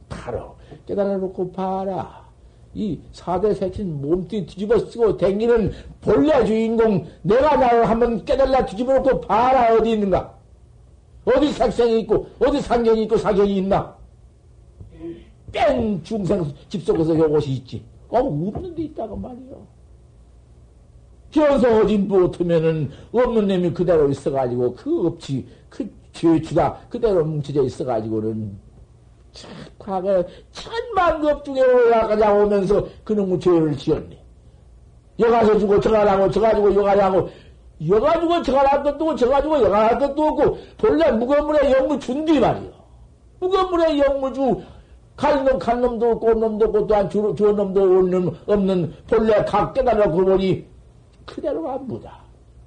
[0.09, 2.27] 바로 깨달아 놓고 봐라
[2.75, 5.71] 이 사대 세친 몸띠 뒤집어 쓰고 댕기는
[6.01, 10.37] 본래 주인공 내가 나를 한번 깨달라 뒤집어 놓고 봐라 어디 있는가?
[11.25, 13.97] 어디 색생이 있고 어디 상견이 있고 사견이 있나?
[15.53, 17.85] 뺑 중생 집 속에서 요것이 있지.
[18.09, 19.78] 어 없는 데 있다고 말이요.
[21.41, 28.59] 현성 어진 못하면은 놈이 그대로 있어가지고 그 업치 그 죄주가 그대로 뭉쳐져 있어가지고는
[29.79, 34.19] 과거에 천만 급 중에 올라가자 오면서 그놈의 죄를 지었네.
[35.19, 37.29] 여가서 주고 저가라고 저가지고 여가라고
[37.89, 42.71] 여가지고 저가라 것도 저가지고 여가라 것도 없고 본래 무건물에 영무 준디 말이요.
[43.41, 44.61] 무건물에 영무 주
[45.17, 50.65] 갈놈 갈놈도 없고 놈도 없고 또한 주, 주 놈도 없는, 본래 각 깨달아 그보니
[51.29, 52.19] 그대로가 무다.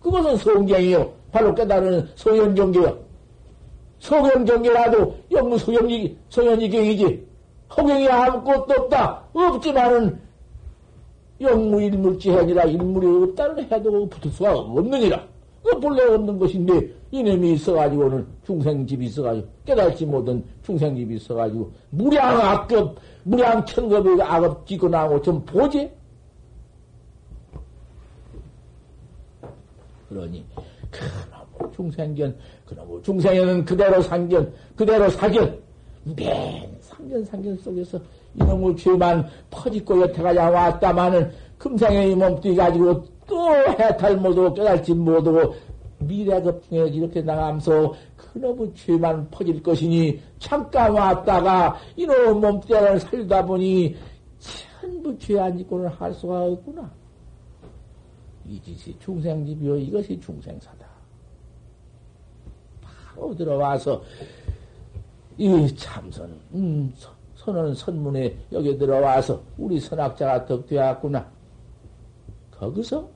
[0.01, 1.12] 그것은 성경이요.
[1.32, 2.97] 바로 깨달은 소연경계요.
[3.99, 7.28] 소경경계라도 영무 소경이, 소연이경이지.
[7.78, 9.24] 허경이 아무것도 없다.
[9.34, 10.20] 없지만은
[11.39, 15.24] 영무 일물지 아니라 일물이 없다는 해도 붙을 수가 없느니라.
[15.64, 23.64] 그 본래 없는 것인데 이놈이 있어가지고는 중생집이 있어가지고 깨달지 못한 중생집이 있어가지고 무량 악급 무량
[23.66, 25.89] 천급의 악업 짓고 나오고 좀 보지.
[30.12, 30.45] 그러니
[30.91, 35.57] 그놈의 중생견 그놈의 중생에는 그대로 상견 그대로 사견
[36.03, 37.99] 맨 상견 상견 속에서
[38.36, 45.53] 이놈의 죄만 퍼짓고 여태까지 왔다마는 금생의 몸뚱이 가지고 또 해탈 못하고 깨달지 못하고
[45.99, 53.95] 미래급중에 이렇게 나가면서 그놈의 죄만 퍼질 것이니 잠깐 왔다가 이놈의 몸뚱이를 살다 보니
[54.39, 57.01] 전부 죄안 짓고는 할 수가 없구나.
[58.48, 59.78] 이 짓이 중생집이요.
[59.78, 60.88] 이것이 중생사다.
[62.82, 64.04] 바로 들어와서
[65.38, 66.94] 이 참선, 음,
[67.36, 71.32] 선언 선문에 여기 들어와서 우리 선학자가 덕되었구나.
[72.52, 73.10] 거기서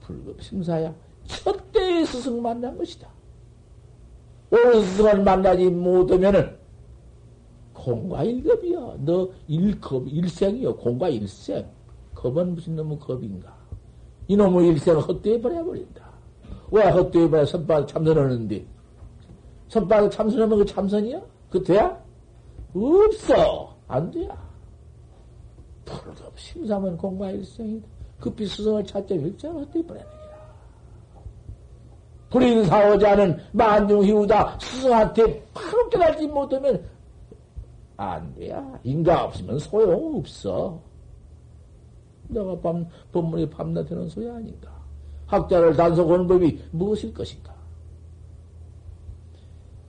[0.00, 0.94] 불급 심사야
[1.26, 3.08] 첫 대의 스승 만난 것이다.
[4.50, 6.56] 옳은 스승을 만나지 못하면은
[7.72, 8.96] 공과 일급이야.
[8.98, 10.76] 너 일급, 일생이요.
[10.76, 11.66] 공과 일생.
[12.14, 13.61] 겁은 무슨 놈의 겁인가?
[14.32, 16.10] 이놈의 일생을 헛되이 버려버린다.
[16.70, 17.44] 왜 헛되이 버려?
[17.44, 18.64] 선바닥 참선하는데.
[19.68, 21.20] 선바닥 참선하면 그 참선이야?
[21.50, 22.00] 그 돼야?
[22.74, 23.76] 없어.
[23.88, 24.34] 안 돼야.
[25.84, 27.86] 불급 심사면 공과 일생이다.
[28.20, 30.22] 급히 스승을 찾자 일생을 헛되이 버려내니라.
[32.30, 34.58] 불인 사오자는 만중희우다.
[34.60, 36.82] 스승한테 바로 깨달지 못하면
[37.98, 38.80] 안 돼야.
[38.82, 40.80] 인가 없으면 소용없어.
[42.32, 44.70] 내가 밤, 법문이 밤낮 되는 소리 아닌가.
[45.26, 47.52] 학자를 단속하는 법이 무엇일 것인가.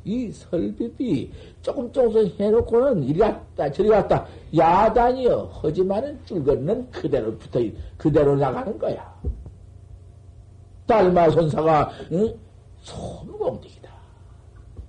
[0.05, 1.31] 이 설법이
[1.61, 4.25] 조금 조금씩 해놓고는 이리 갔다 저리 갔다
[4.55, 7.59] 야단이여 하지만은 줄거리는 그대로 붙어
[7.97, 9.13] 그대로 나가는 거야.
[10.85, 12.33] 달마 손사가 응?
[12.81, 13.89] 소무공덕이다.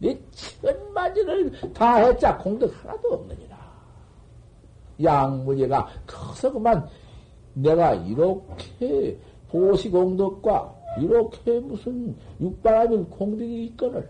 [0.00, 3.54] 내 천만지를 다 했자 공덕 하나도 없느니라.
[5.02, 6.88] 양무제가 커서 그만
[7.54, 14.08] 내가 이렇게 보시공덕과 이렇게 무슨 육바라밀 공덕이 있거늘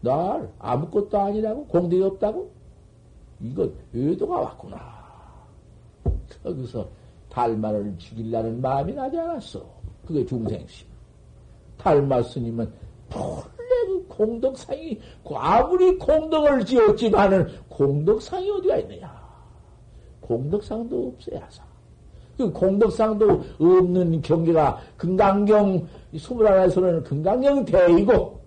[0.00, 2.50] 날 아무것도 아니라고 공덕이 없다고
[3.40, 5.04] 이거 의도가 왔구나.
[6.42, 6.88] 거기서
[7.28, 9.64] 달마를 죽이려는 마음이 나지 않았어.
[10.06, 10.86] 그게 중생심.
[11.78, 12.70] 달마 스님은
[13.10, 13.44] 본래
[13.86, 15.00] 그 공덕상이
[15.34, 19.24] 아무리 공덕을 지었지만은 공덕상이 어디가 있느냐?
[20.20, 21.73] 공덕상도 없어야 사.
[22.36, 28.40] 그 공덕상도 없는 경계가 금강경 21에서는 금강경 대이고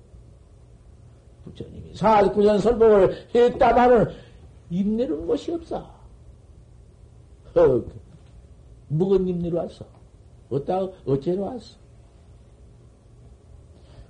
[1.45, 4.07] 부처님이 49년 설법을 했다마는
[4.69, 5.77] 입내는 것이 없어.
[7.55, 7.83] 어,
[8.89, 9.85] 묵은 입내로 왔어.
[10.49, 11.75] 어따, 어째로 왔어?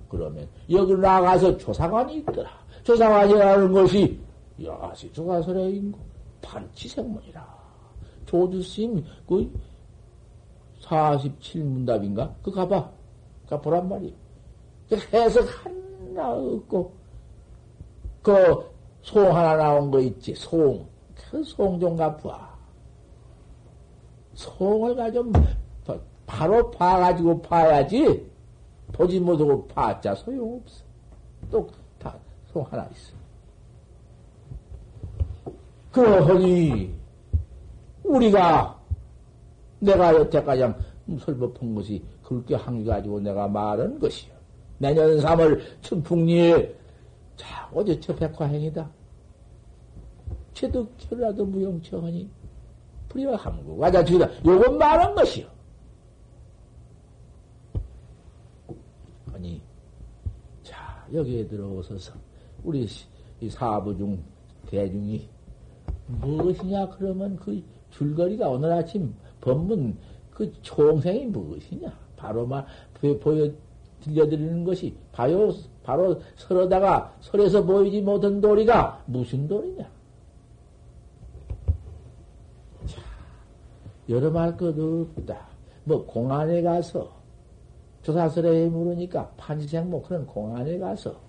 [0.08, 2.50] 그러면 여기 나가서 조사관이 있더라.
[2.82, 4.18] 조사관이라는 것이
[4.62, 5.98] 여시 조사설의 인고
[6.42, 7.58] 반치생문이라.
[8.26, 9.50] 조주스님 그
[10.88, 12.34] 47문답인가?
[12.42, 12.90] 그 가봐.
[13.48, 14.12] 가보란 말이야.
[14.88, 16.92] 그 해석 하나 없고,
[18.22, 18.70] 그,
[19.02, 20.86] 송 하나 나온 거 있지, 송.
[21.30, 22.48] 그 송 좀 가봐.
[24.34, 25.32] 송을 가좀
[26.26, 28.30] 바로 봐가지고 봐야지.
[28.92, 30.84] 보지 못하고 봤자 소용없어.
[31.50, 33.12] 또다소 하나 있어.
[35.92, 36.94] 그러니
[38.04, 38.77] 우리가
[39.80, 40.62] 내가 여태까지
[41.20, 44.32] 설법한 것이 그렇게 한게 가지고 내가 말한 것이요.
[44.78, 46.74] 내년 3월春풍리에
[47.36, 48.88] 자 어제 저 백화행이다.
[50.52, 52.28] 체득 철라도 무용처하니
[53.08, 54.28] 불이와 함구 가자 주다.
[54.44, 55.46] 요건 말한 것이요.
[59.32, 59.62] 아니
[60.62, 62.12] 자 여기에 들어오셔서
[62.64, 62.86] 우리
[63.40, 64.22] 이 사부 중
[64.66, 65.28] 대중이
[66.08, 69.96] 무엇이냐 그러면 그 줄거리가 오늘 아침 법문
[70.30, 72.64] 그 총생이 무엇이냐 바로 말
[73.20, 73.50] 보여
[74.00, 79.98] 들려드리는 것이 바로 바로 설어다가 설에서 보이지 못한 도리가 무슨 도리냐
[84.08, 85.48] 여러 말 것 없다.
[85.84, 87.12] 뭐 공안에 가서
[88.02, 91.20] 조사설에 물으니까 판지생 뭐 그런 공안에 가서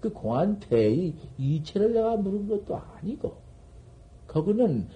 [0.00, 3.34] 그 공안 대의 이체를 내가 물은 것도 아니고
[4.26, 4.86] 거기는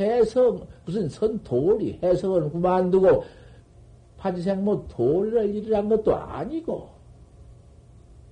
[0.00, 3.24] 해석 무슨 선 도리 해석을 그만두고
[4.16, 6.88] 판지생 뭐 도리를 일이란 것도 아니고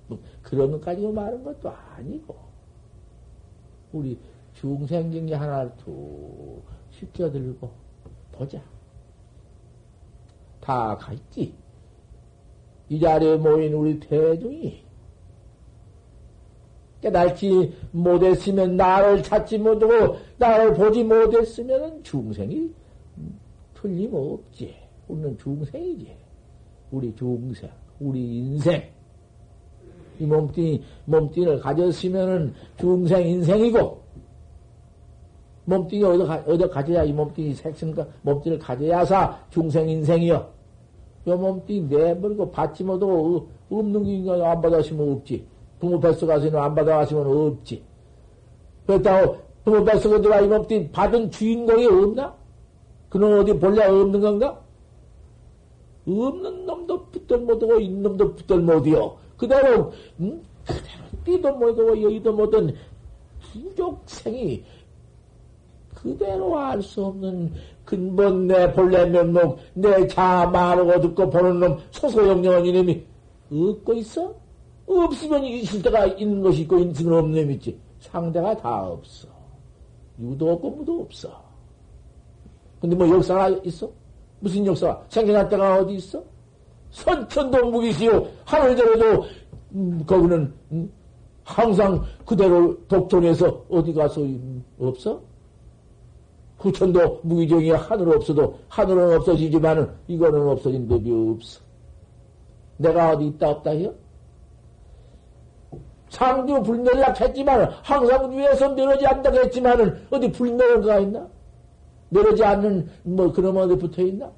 [0.09, 2.37] 뭐 그런 것 가지고 말한 것도 아니고
[3.93, 4.19] 우리
[4.55, 7.71] 중생경기 하나를 툭 시켜들고
[8.33, 8.63] 보자.
[10.61, 11.55] 다 갔지.
[12.89, 14.86] 이 자리에 모인 우리 대중이
[17.01, 22.71] 깨달지 못했으면 나를 찾지 못하고 나를 보지 못했으면 중생이
[23.75, 24.75] 틀림없지.
[25.09, 26.17] 우리는 중생이지.
[26.91, 27.71] 우리 중생,
[28.01, 28.83] 우리 인생.
[30.19, 34.01] 이 몸뚱이, 몸뚱이를 가졌으면은 중생 인생이고,
[35.67, 40.49] 몸뚱이 어디, 가, 어디 가져야 이 몸뚱이 색성과 몸뚱이를 가져야사 중생 인생이요.
[41.29, 45.45] 요 몸뚱이 내버리고 받지 못하고 없는 게인가 안 받아시면 없지.
[45.79, 47.83] 부모 뱃속 가서는 안 받아가시면 없지.
[48.87, 52.35] 그렇다고 부모 뱃속에 들어가 이 몸뚱이 받은 주인공이 없나?
[53.09, 54.61] 그는 어디 본래 없는 건가?
[56.07, 59.17] 없는 놈도 붙들 못하고 있는 놈도 붙들 못이요.
[59.37, 60.43] 그대로 음?
[60.65, 62.75] 그대로 뛰도 못하고 여의도 못한
[63.41, 64.65] 부족생이
[65.95, 67.53] 그대로 알 수 없는
[67.85, 73.05] 근본 내 본래 면목, 내자 말하고 듣고 보는 놈, 소소영령한 이놈이
[73.51, 74.35] 없고 있어?
[74.87, 77.79] 없으면 있을 때가 있는 것이 있고 건 없는 놈 있지.
[78.01, 79.29] 상대가 다 없어.
[80.21, 81.43] 유도 없고 무도 없어.
[82.81, 83.91] 근데 뭐 역사가 있어?
[84.41, 85.05] 무슨 역사가?
[85.09, 86.23] 생겨날 때가 어디 있어?
[86.91, 88.27] 선천동무기시오.
[88.45, 89.25] 하늘대로도,
[89.73, 90.93] 음, 거기는, 음,
[91.43, 95.21] 항상 그대로 독존해서 어디 가서 음, 없어?
[96.59, 101.61] 부천도 무기정이 하늘 없어도 하늘은 없어지지만은 이거는 없어진 법이 없어.
[102.79, 103.95] 내가 어디 있다 없다 해요?
[106.09, 111.29] 상주 불멸락 했지만은 항상 위에서 멸하지 않다고 했지만은 어디 불멸가 있나?
[112.11, 114.31] 멸하지 않는 뭐 그런 어디 붙어 있나?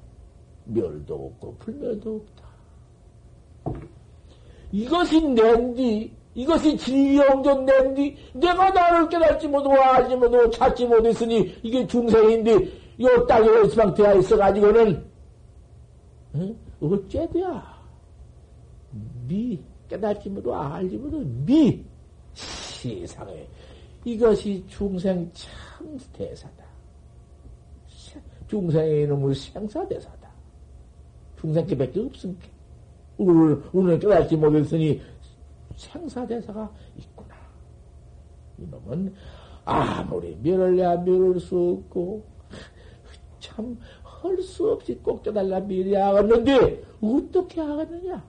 [0.65, 3.79] 멸도 없고 불멸도 없다.
[4.71, 12.53] 이것이 낸디 이것이 진리영전 낸디 내가 나를 깨닫지 못하고 알지 못하고 찾지 못했으니 이게 중생인데
[13.01, 15.03] 요 땅에 있으면 되어 있어가지고는
[16.35, 16.55] 응?
[16.81, 17.79] 어째 돼야
[19.27, 19.59] 미
[19.89, 21.83] 깨닫지 못하고 알지 못하고 미
[22.33, 23.47] 세상에
[24.05, 26.63] 이것이 중생 참 대사다.
[28.47, 30.29] 중생의 이놈을 생사대사다.
[31.39, 32.47] 중생께밖에 없으니까.
[33.17, 35.01] 오늘, 오늘 깨닫지 못했으니
[35.75, 37.35] 생사대사가 있구나.
[38.57, 39.13] 이놈은
[39.65, 42.23] 아무리 멸을래야 멸을 수 없고,
[43.39, 48.25] 참, 할 수 없이 꼭 깨달라 미래하겠는데, 어떻게 하겠느냐?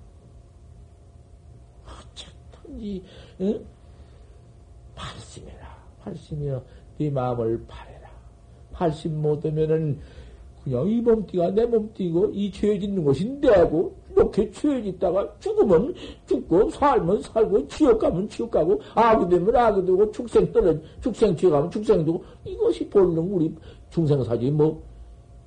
[2.71, 3.03] 어쨌든지,
[3.41, 3.65] 응?
[4.95, 5.77] 발심해라.
[6.03, 6.63] 발심이여,
[6.99, 8.09] 네 마음을 바래라.
[8.73, 9.99] 발심 못하면은,
[10.63, 15.95] 그냥 이 몸띠가 내 몸띠고, 이 죄 짓는 것이 내고, 이렇게 죄짓다가 죽으면
[16.27, 21.49] 죽고 살면 살고 지옥 가면 지옥 가고 악이 되면 악이 되고 축생 떨어 축생 죄
[21.49, 23.55] 가면 축생 되고 이것이 본능 우리
[23.91, 24.83] 중생사지 뭐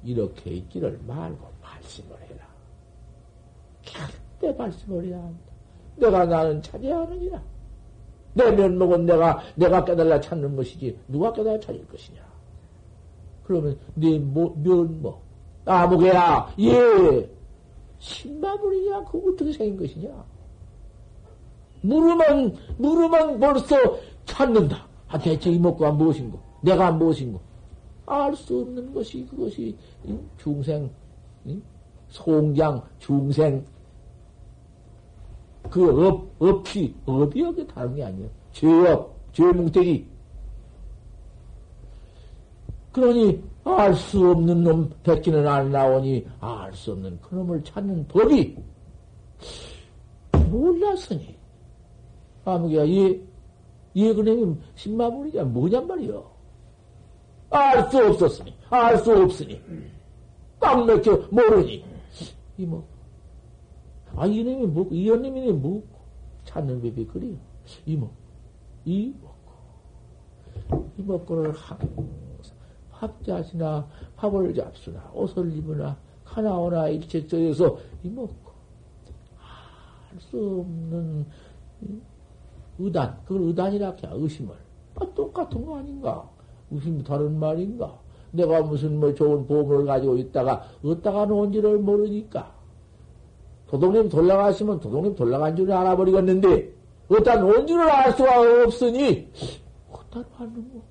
[0.04, 2.48] 이렇게 있기를 말고 말씀을 해라.
[3.84, 5.53] 절대 말씀을 해야 한다.
[5.96, 7.42] 내가 나는 찾아야 하느니라.
[8.34, 12.20] 내 면목은 내가 내가 깨달라 찾는 것이지 누가 깨달아 찾을 것이냐.
[13.44, 15.22] 그러면 네 뭐, 면목
[15.66, 17.30] 아무개야 예.
[18.00, 19.06] 신마물이냐?
[19.06, 20.10] 그거 어떻게 생긴 것이냐?
[21.82, 23.78] 물으면, 물으면 벌써
[24.26, 24.86] 찾는다.
[25.08, 26.40] 아, 대체 이 목구가 무엇인고?
[26.62, 27.40] 내가 무엇인고?
[28.06, 29.76] 알 수 없는 것이 그것이
[30.38, 30.90] 중생,
[32.10, 33.64] 송장, 중생,
[35.74, 38.30] 그 업, 업이, 업이 여기 다른 게 아니에요.
[38.52, 40.08] 죄업, 죄뭉태기.
[42.92, 48.56] 그러니, 알 수 없는 놈, 백기는 안 나오니, 알 수 없는 그놈을 찾는 법이,
[50.52, 51.36] 몰랐으니.
[52.46, 53.20] 아무개야, 얘,
[53.96, 56.24] 얘 그놈이 신마불이냐, 뭐냔 말이요.
[57.50, 59.60] 알 수 없었으니, 알 수 없으니,
[60.60, 61.84] 꽉 맥혀 모르니,
[62.60, 62.93] 이뭐,
[64.16, 65.84] 아, 이놈이 뭐, 이 언님이 뭐,
[66.46, 67.36] 찾는 법이 그래요.
[67.86, 68.10] 이모,
[68.86, 69.54] 이먹고,
[70.98, 71.90] 이먹고를 항상
[72.92, 73.88] 밥자시나,
[74.18, 78.52] 밥을 잡수나, 옷을 입으나, 가나오나 일체 저에서 이먹고,
[79.38, 81.26] 할 수 없는
[82.80, 84.56] 의단, 그걸 의단이라 해, 의심을.
[84.96, 86.30] 아, 똑같은 거 아닌가?
[86.72, 88.00] 의심 다른 말인가?
[88.32, 92.63] 내가 무슨 뭐 좋은 보험을 가지고 있다가, 어디다가 놓은지를 모르니까.
[93.74, 96.72] 도둑님 돌아가시면 도둑님 돌아간 줄을 알아버리겠는데,
[97.10, 99.28] 어디다 놓은 줄을 알 수가 없으니,
[99.92, 100.82] 어디다 놨는 거?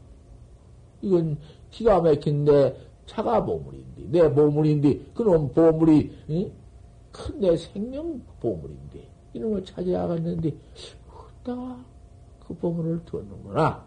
[1.03, 1.39] 이건
[1.71, 2.77] 기가 막힌데,
[3.07, 6.51] 차가 보물인데, 내 보물인데, 그놈 보물이, 응?
[7.13, 10.53] 큰내 생명 보물인데, 이놈을 찾아야겠는데,
[11.09, 11.85] 어디다가
[12.45, 13.87] 그 보물을 두었는구나.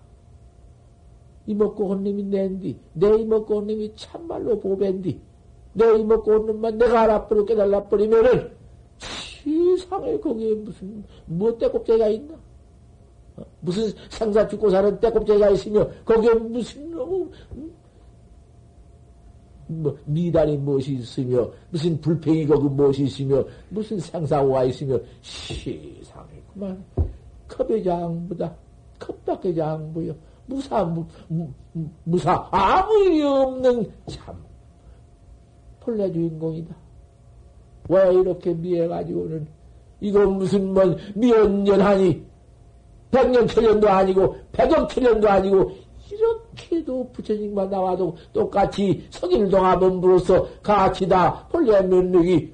[1.48, 5.20] 이먹고 혼님이 낸디, 내 이먹고 혼님이 참말로 보벤디,
[5.74, 8.55] 내 이먹고 혼님만 내가 알아버려 깨달아버리면은,
[9.46, 12.34] 세상에 거기에 무슨, 뭐 떼꼽재가 있나?
[13.38, 13.43] 어?
[13.62, 17.30] 무슨 상사 죽고 사는 떼꼽재가 있으며, 거기에 무슨 너무,
[19.68, 26.84] 뭐, 미달이 무엇이 있으며, 무슨 불팽이 거기 무엇이 있으며, 무슨 상사와 있으며, 세상에 그만,
[27.48, 28.56] 컵의 장부다.
[29.00, 30.16] 컵밖에 장부요.
[30.48, 31.52] 무사, 무, 무,
[32.04, 34.36] 무사, 아무 일이 없는 참,
[35.80, 36.85] 본래 주인공이다.
[37.90, 39.48] 왜 이렇게 미해가지고는,
[40.02, 40.84] 이거 무슨 뭐,
[41.16, 42.26] 미연년하니,
[43.12, 45.72] 백년 천년도 아니고, 백억 천년도 아니고,
[46.12, 52.54] 이렇게도 부처님만 나와도 똑같이 석일동합원부로서 같이 다 본래 면력이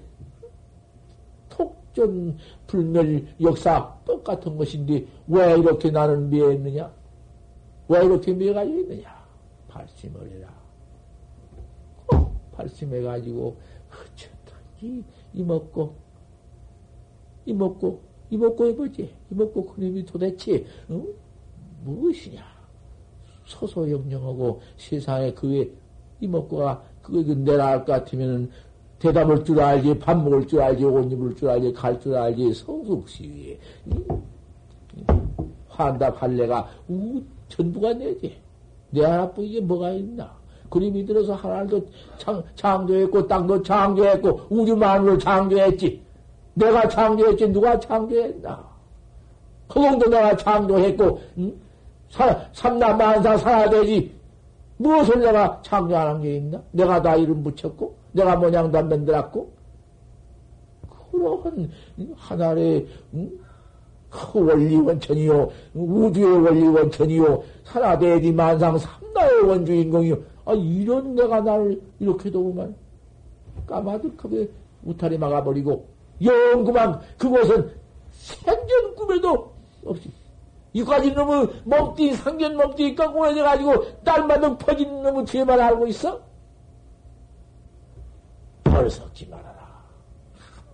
[1.49, 6.91] 톡전 불멸 역사 똑같은 것인데, 왜 이렇게 나는 미해했느냐?
[7.89, 9.21] 왜 이렇게 미해가지고 있느냐?
[9.67, 10.47] 발심을 해라.
[12.07, 13.57] 꼭 발심해가지고,
[13.91, 15.03] 어쩌든지
[15.33, 15.95] 이 먹고,
[17.45, 19.03] 이 먹고, 이 먹고 해보지.
[19.03, 21.03] 이 먹고 그놈이 도대체, 어?
[21.83, 22.43] 무엇이냐?
[23.45, 25.71] 소소영령하고 세상에 그게
[26.19, 28.49] 이 먹고가 그게 내라 할것 같으면은
[28.99, 33.59] 대답을 줄 알지, 밥 먹을 줄 알지, 옷 입을 줄 알지, 갈 줄 알지, 성숙시위에.
[35.67, 38.37] 환답 할래가, 우, 전부가 내지.
[38.91, 40.40] 내 하나뿐이지 뭐가 있나.
[40.71, 41.85] 그림이 들어서 하나도
[42.17, 46.01] 창, 창조했고, 땅도 창조했고, 우주 만물을 창조했지.
[46.53, 48.71] 내가 창조했지, 누가 창조했나.
[49.75, 51.53] 허공도 내가 창조했고, 응?
[52.09, 54.15] 사, 삼남 만사 살아야 되지.
[54.77, 56.61] 무엇을 내가 창조하는 게 있나?
[56.71, 59.51] 내가 다 이름 붙였고, 내가 모양도 안 만들었고,
[61.11, 61.69] 그러한
[62.15, 63.29] 하나의 응?
[64.09, 70.30] 그 원리 원천이요, 우주의 원리 원천이요, 살아대지 만상 삼나의 원주인공이요.
[70.45, 72.75] 아, 이런 내가 나를 이렇게 도구만
[73.67, 74.49] 까마득하게
[74.83, 75.87] 우탈이 막아버리고,
[76.23, 77.73] 영구만 그곳은
[78.11, 79.53] 생전 꿈에도
[79.85, 80.11] 없이
[80.73, 86.21] 이까지 놈의 먹띠, 상견 먹띠 깎고 해가지고 딸마둥 퍼진 놈의 죄만 알고 있어?
[88.63, 89.83] 벌석지 말아라.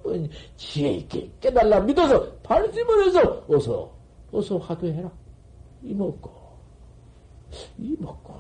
[0.04, 3.92] 한번 지혜 있게 깨달라 믿어서 발심을 해서 어서,
[4.32, 5.10] 어서 화두해라.
[5.84, 6.30] 이먹고,
[7.78, 8.34] 이먹고,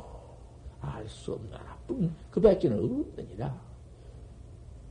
[0.82, 3.53] 알 수 없는 나쁜 그 밖에는 없느니라.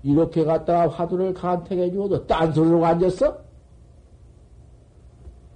[0.03, 3.37] 이렇게 갖다가 화두를 간택해 주어도 딴소리로 앉았어?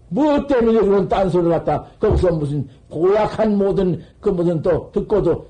[0.09, 5.47] 무엇 때문에 그런 딴소리를 갖다 거기서 무슨 고약한 모든 그 무슨 또 듣고도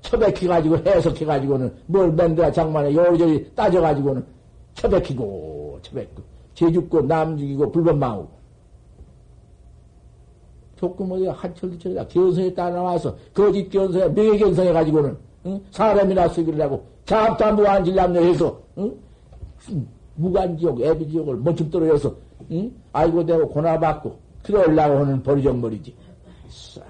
[0.00, 4.24] 처백해가지고 해석해가지고는 뭘 맨들어 장만에 요리조리 따져가지고는
[4.74, 6.22] 처백히고 처백고
[6.54, 8.28] 죄 죽고 남 죽이고 불법망하고
[11.12, 15.16] 어디 한철두철이다 견성에 따라 나와서 거짓 견성에 명예 견성해 가지고는
[15.46, 15.60] 응?
[15.70, 16.58] 사람이나 쓰기를
[17.04, 18.96] 잡담 무한 질람내해서 응?
[20.16, 22.14] 무간지옥 애비지옥을 먼저 떨어져서
[22.52, 22.72] 응?
[22.92, 25.94] 아이고 대고 고나받고 그러려고 하는 버리정머리지.
[26.48, 26.84] 싹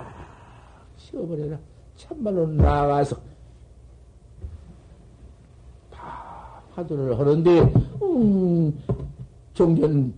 [0.97, 1.59] 씌워버려라.
[1.97, 3.17] 참말로 나가서
[6.75, 7.73] 화두를 하는데
[8.03, 8.83] 음,
[9.55, 10.13] 정전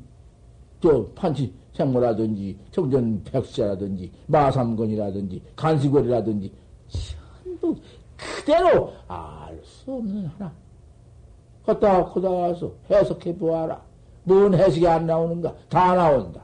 [0.80, 6.52] 저 판치 생모라든지 정전 백수라든지 마삼건이라든지 간식월이라든지
[7.44, 7.76] 전부
[8.16, 10.52] 그대로 알 수 없는 하나.
[11.64, 13.80] 걷다 걷다 와서 해석해 보아라.
[14.24, 15.54] 뭔 해석이 안 나오는가?
[15.68, 16.42] 다 나온다.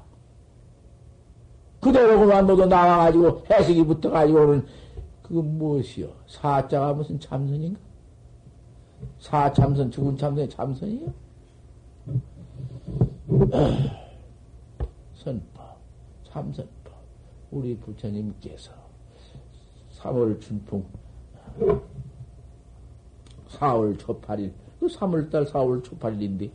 [1.80, 4.66] 그대로 그만 모두 나와가지고 해석이 붙어가지고는
[5.22, 6.08] 그건 무엇이요?
[6.26, 7.80] 사자가 무슨 참선인가?
[9.18, 11.12] 사참선, 죽은 참선이 참선이요?
[15.22, 15.78] 선법,
[16.24, 16.92] 참선법.
[17.52, 18.72] 우리 부처님께서
[19.92, 20.84] 3월 춘풍,
[23.50, 26.50] 4월 초팔일, 그 3월달 4월 초팔일인데,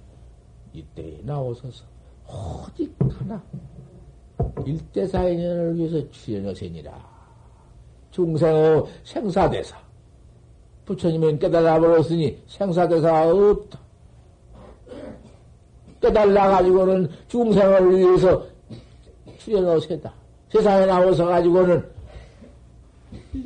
[0.74, 1.86] 이때에 나오셔서,
[2.28, 3.41] 오직 하나,
[4.65, 7.18] 일대사인연을 위해서 출연하시니라.
[8.11, 9.78] 중생의 생사대사.
[10.84, 13.80] 부처님은 깨달아 버렸으니 생사대사가 없다.
[16.01, 18.57] 깨달아 가지고는 중생을 위해서
[19.48, 20.14] 출연하세다.
[20.50, 21.89] 세상에 나와서 가지고는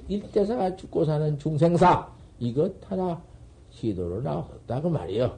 [0.08, 2.08] 일대사가 죽고 사는 중생사
[2.40, 3.22] 이것 하나
[3.70, 5.38] 시도로 나왔다 그 말이요.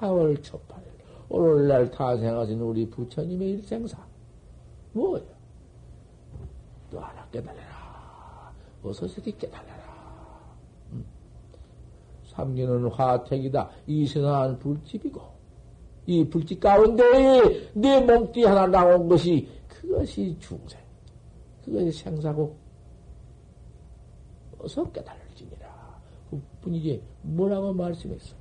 [0.00, 0.88] 4월 초8일
[1.28, 3.98] 오늘날 탄생하신 우리 부처님의 일생사
[4.92, 5.20] 뭐야?
[6.90, 8.50] 또 하나 깨달아라.
[8.82, 10.48] 어서 저리 깨달아라.
[10.92, 11.04] 음.
[12.28, 13.68] 삼기는 화택이다.
[13.86, 15.20] 이생한 불집이고
[16.06, 17.02] 이 불집 가운데
[17.74, 20.80] 내 몸띠 하나 나온 것이 그것이 중생.
[21.64, 22.56] 그것이 생사고
[24.58, 26.02] 어서 깨달을지니라.
[26.30, 28.34] 그뿐이지 뭐라고 말씀했어.